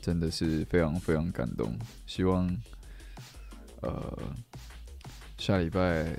[0.00, 1.78] 真的是非常非常感动。
[2.06, 2.48] 希望，
[3.82, 4.18] 呃，
[5.36, 6.16] 下礼拜，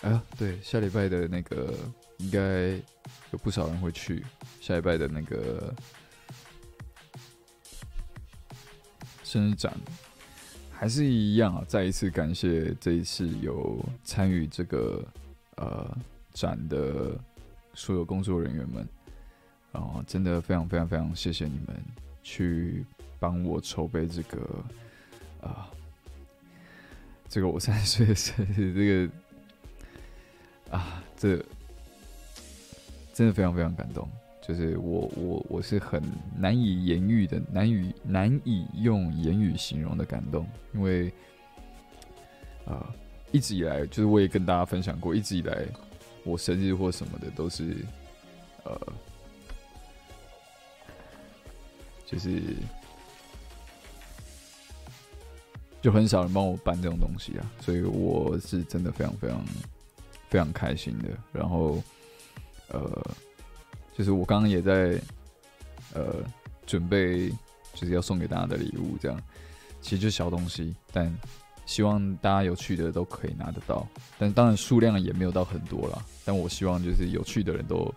[0.00, 1.72] 啊，对，下礼拜的那个
[2.18, 2.70] 应该
[3.30, 4.24] 有不少人会去
[4.60, 5.72] 下礼拜的那个
[9.22, 9.72] 生日展，
[10.72, 11.64] 还是一样啊！
[11.68, 15.06] 再一次感谢这一次有参与这个
[15.54, 15.96] 呃。
[16.32, 17.18] 展的
[17.74, 18.86] 所有工作人员们，
[19.72, 21.82] 然后真的非常非常非常谢谢你们
[22.22, 22.84] 去
[23.18, 24.64] 帮我筹备这个
[25.40, 25.70] 啊，
[27.28, 31.36] 这个我三十岁生日，这个啊，这
[33.12, 34.08] 真的非常非常感动。
[34.46, 36.02] 就是我我我是很
[36.36, 41.12] 难以言喻的，难以难以用言语形容的感动，因为
[42.66, 42.92] 啊，
[43.30, 45.66] 一直以来就是我也跟大家分享过，一直以来。
[46.24, 47.76] 我生日或什么的都是，
[48.64, 48.80] 呃，
[52.06, 52.40] 就是
[55.80, 59.44] 就很少人帮我办这种东西啊，所以我是真的非常非常
[60.30, 61.08] 非常开心的。
[61.32, 61.82] 然后，
[62.68, 63.14] 呃，
[63.96, 65.00] 就是我刚刚也在
[65.94, 66.24] 呃
[66.66, 67.30] 准备，
[67.74, 69.20] 就是要送给大家的礼物，这样
[69.80, 71.12] 其实就小东西，但。
[71.64, 73.86] 希望大家有趣的都可以拿得到，
[74.18, 76.04] 但当然数量也没有到很多了。
[76.24, 77.94] 但我希望就是有趣的人都，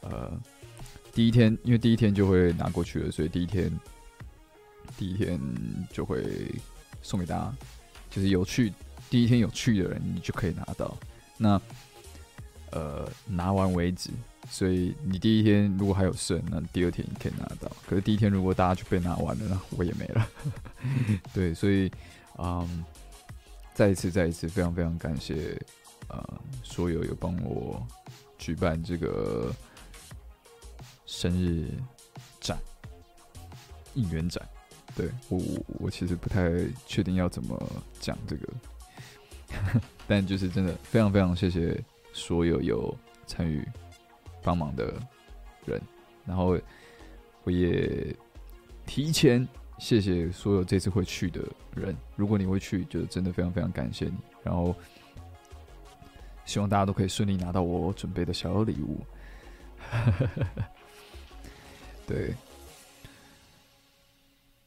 [0.00, 0.30] 呃，
[1.12, 3.70] 第一天因为第一天就会拿过去了，所以第一天
[4.96, 5.40] 第一天
[5.90, 6.22] 就会
[7.02, 7.52] 送给大家，
[8.10, 8.72] 就是有趣
[9.08, 10.96] 第一天有趣的人你就可以拿到。
[11.36, 11.60] 那
[12.70, 14.10] 呃拿完为止，
[14.48, 17.70] 所以你第一天如果还有剩，那第二天你可以拿到。
[17.88, 20.28] 可是第一天如果大家就被拿完了，那我也没了。
[21.32, 21.90] 对，所以。
[22.42, 22.84] 嗯，
[23.74, 25.60] 再一次，再一次，非常非常感谢，
[26.08, 27.86] 呃，所有有帮我
[28.38, 29.54] 举办这个
[31.04, 31.68] 生日
[32.40, 32.58] 展、
[33.92, 34.42] 应援展。
[34.96, 36.50] 对我，我我其实不太
[36.86, 37.62] 确定要怎么
[38.00, 38.48] 讲这个，
[40.08, 41.78] 但就是真的非常非常谢谢
[42.14, 42.96] 所有有
[43.26, 43.68] 参与
[44.42, 44.94] 帮忙的
[45.66, 45.78] 人，
[46.24, 46.58] 然后
[47.44, 48.16] 我也
[48.86, 49.46] 提前。
[49.80, 51.42] 谢谢所有这次会去的
[51.74, 51.96] 人。
[52.14, 54.18] 如果你会去，就真的非常非常感谢你。
[54.44, 54.76] 然后，
[56.44, 59.00] 希望大家都可以顺利拿到我准备的小礼物。
[62.06, 62.34] 对，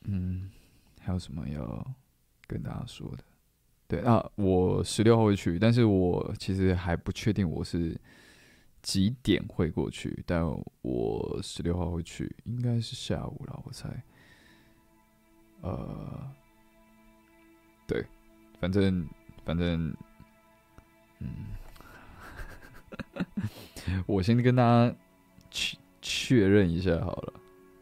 [0.06, 0.50] 嗯，
[1.00, 1.88] 还有什么要
[2.48, 3.24] 跟大家说的？
[3.88, 7.96] 对，那我十六号会去，但是我其实还不确定我是
[8.82, 10.44] 几点会过去，但
[10.82, 14.04] 我十六号会去，应该是下午了，我猜。
[15.64, 16.32] 呃，
[17.88, 18.06] 对，
[18.60, 19.08] 反正
[19.46, 19.96] 反正，
[21.20, 21.28] 嗯，
[24.06, 24.94] 我先跟大家
[25.50, 27.34] 确确认一下好了，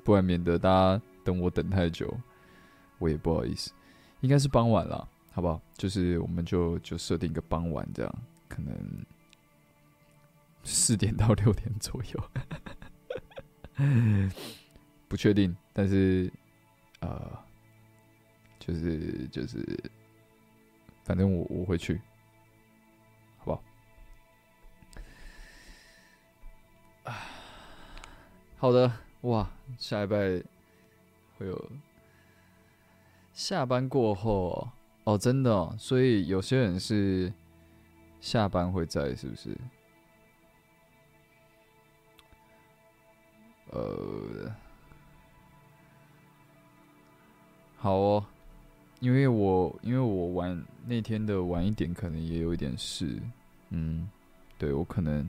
[0.03, 2.15] 不然免得大家等我等太久，
[2.99, 3.71] 我也不好意思。
[4.19, 5.59] 应该是傍晚了，好不好？
[5.73, 8.15] 就是我们就就设定一个傍晚这样，
[8.47, 8.75] 可能
[10.63, 12.23] 四点到六点左右，
[15.09, 16.31] 不确定，但是
[16.99, 17.39] 呃。
[18.61, 19.57] 就是就是，
[21.03, 21.99] 反正我我会去，
[23.39, 23.51] 好不
[27.03, 27.11] 好？
[28.59, 30.15] 好的，哇，下一拜
[31.39, 31.71] 会有
[33.33, 34.69] 下班过后
[35.05, 37.33] 哦，真的，所以有些人是
[38.19, 39.57] 下班会在，是不是？
[43.71, 44.55] 呃，
[47.77, 48.23] 好哦。
[49.01, 53.19] 因为我因为我晚那天的晚一点，可能也有一点事，
[53.71, 54.07] 嗯，
[54.59, 55.27] 对我可能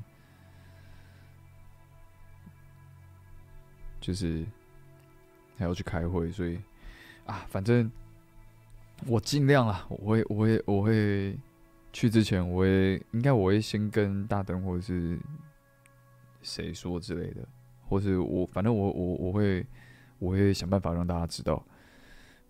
[3.99, 4.45] 就是
[5.57, 6.61] 还要去开会，所以
[7.25, 7.91] 啊，反正
[9.07, 11.35] 我尽量啊，我会我会我会
[11.95, 15.19] 去之前，我会应该我会先跟大灯或者是
[16.43, 17.49] 谁说之类的，
[17.89, 19.67] 或是我反正我我我会
[20.19, 21.65] 我会想办法让大家知道。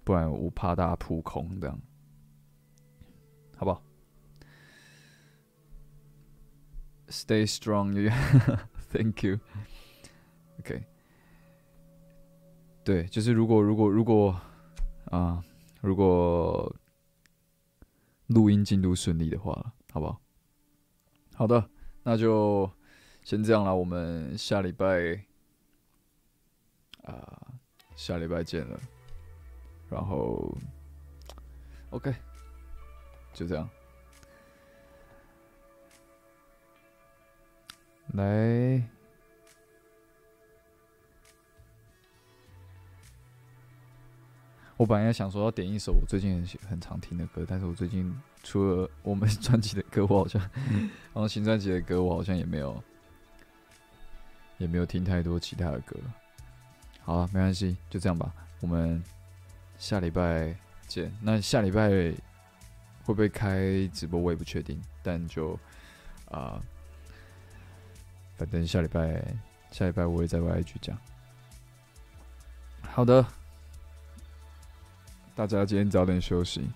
[0.04, 1.80] 不然我怕大家扑空，这样，
[3.56, 3.82] 好不好
[7.08, 8.10] ？Stay strong,
[8.90, 9.38] thank you.
[10.58, 10.84] OK，
[12.84, 14.40] 对，就是如果如果如果
[15.06, 15.42] 啊，
[15.80, 16.74] 如果
[18.28, 20.20] 录音进度顺利的话，好不好？
[21.34, 21.70] 好的，
[22.02, 22.70] 那就
[23.22, 23.74] 先这样了。
[23.74, 25.24] 我们下礼拜
[27.04, 27.54] 啊，
[27.94, 28.80] 下礼拜见了。
[29.92, 30.56] 然后
[31.90, 32.14] ，OK，
[33.34, 33.68] 就这样。
[38.14, 38.82] 来，
[44.78, 52.82] 我本来想说要点一首我最近很很常听的歌，但是我最近除了我们专辑的歌，我好像，然后新专辑的歌，我好像也没有，
[54.56, 55.94] 也没有听太多其他的歌。
[57.02, 59.02] 好了，没关系，就这样吧，我们。
[59.82, 60.56] 下礼拜
[60.86, 61.12] 见。
[61.20, 62.14] 那下礼拜会
[63.06, 64.80] 不会开直播，我也不确定。
[65.02, 65.58] 但就
[66.30, 66.62] 啊，
[68.36, 69.20] 反正下礼拜
[69.72, 70.96] 下礼拜我会在 YG 讲。
[72.82, 73.26] 好的，
[75.34, 76.70] 大家今天早点休息。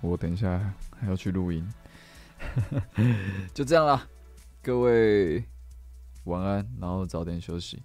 [0.00, 0.58] 我等一下
[0.98, 1.70] 还要去录音。
[3.52, 4.08] 就这样啦，
[4.62, 5.44] 各位
[6.24, 7.82] 晚安，然后早点休息。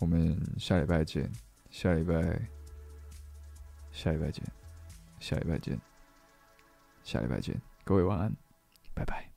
[0.00, 1.30] 我们下礼拜见。
[1.70, 2.61] 下礼拜。
[3.92, 4.44] 下礼拜见，
[5.20, 5.78] 下礼拜见，
[7.04, 8.34] 下礼拜见，各位晚安，
[8.94, 9.31] 拜拜。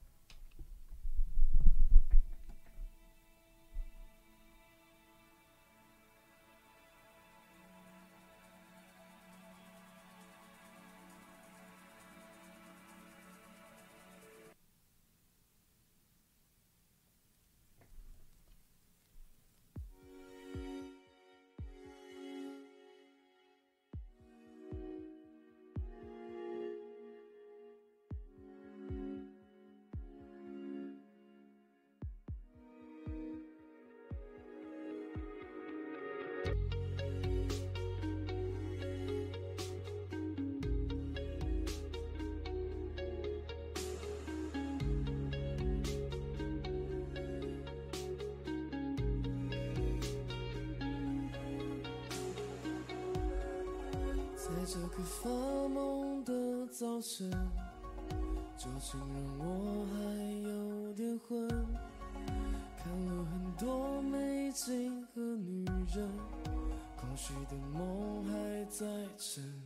[54.68, 55.30] 这个发
[55.70, 56.34] 梦的
[56.72, 57.30] 早晨，
[58.58, 59.96] 酒精让我还
[60.42, 61.48] 有点昏。
[62.76, 66.10] 看了很多美景和女人，
[66.98, 68.88] 空虚的梦还在
[69.20, 69.65] 沉。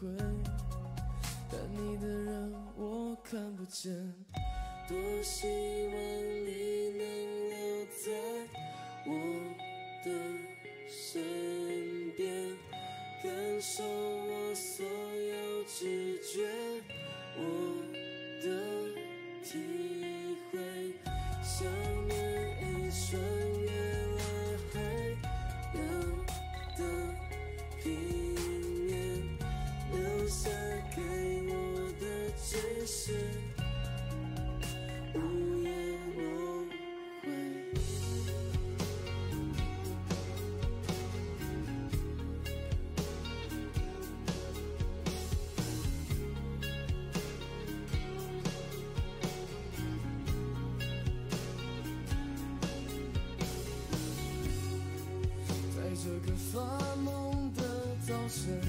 [0.00, 0.06] 会
[1.50, 3.92] 但你的人我看不见
[4.88, 5.48] 多希
[5.88, 6.37] 望
[58.28, 58.67] closer.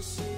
[0.00, 0.29] so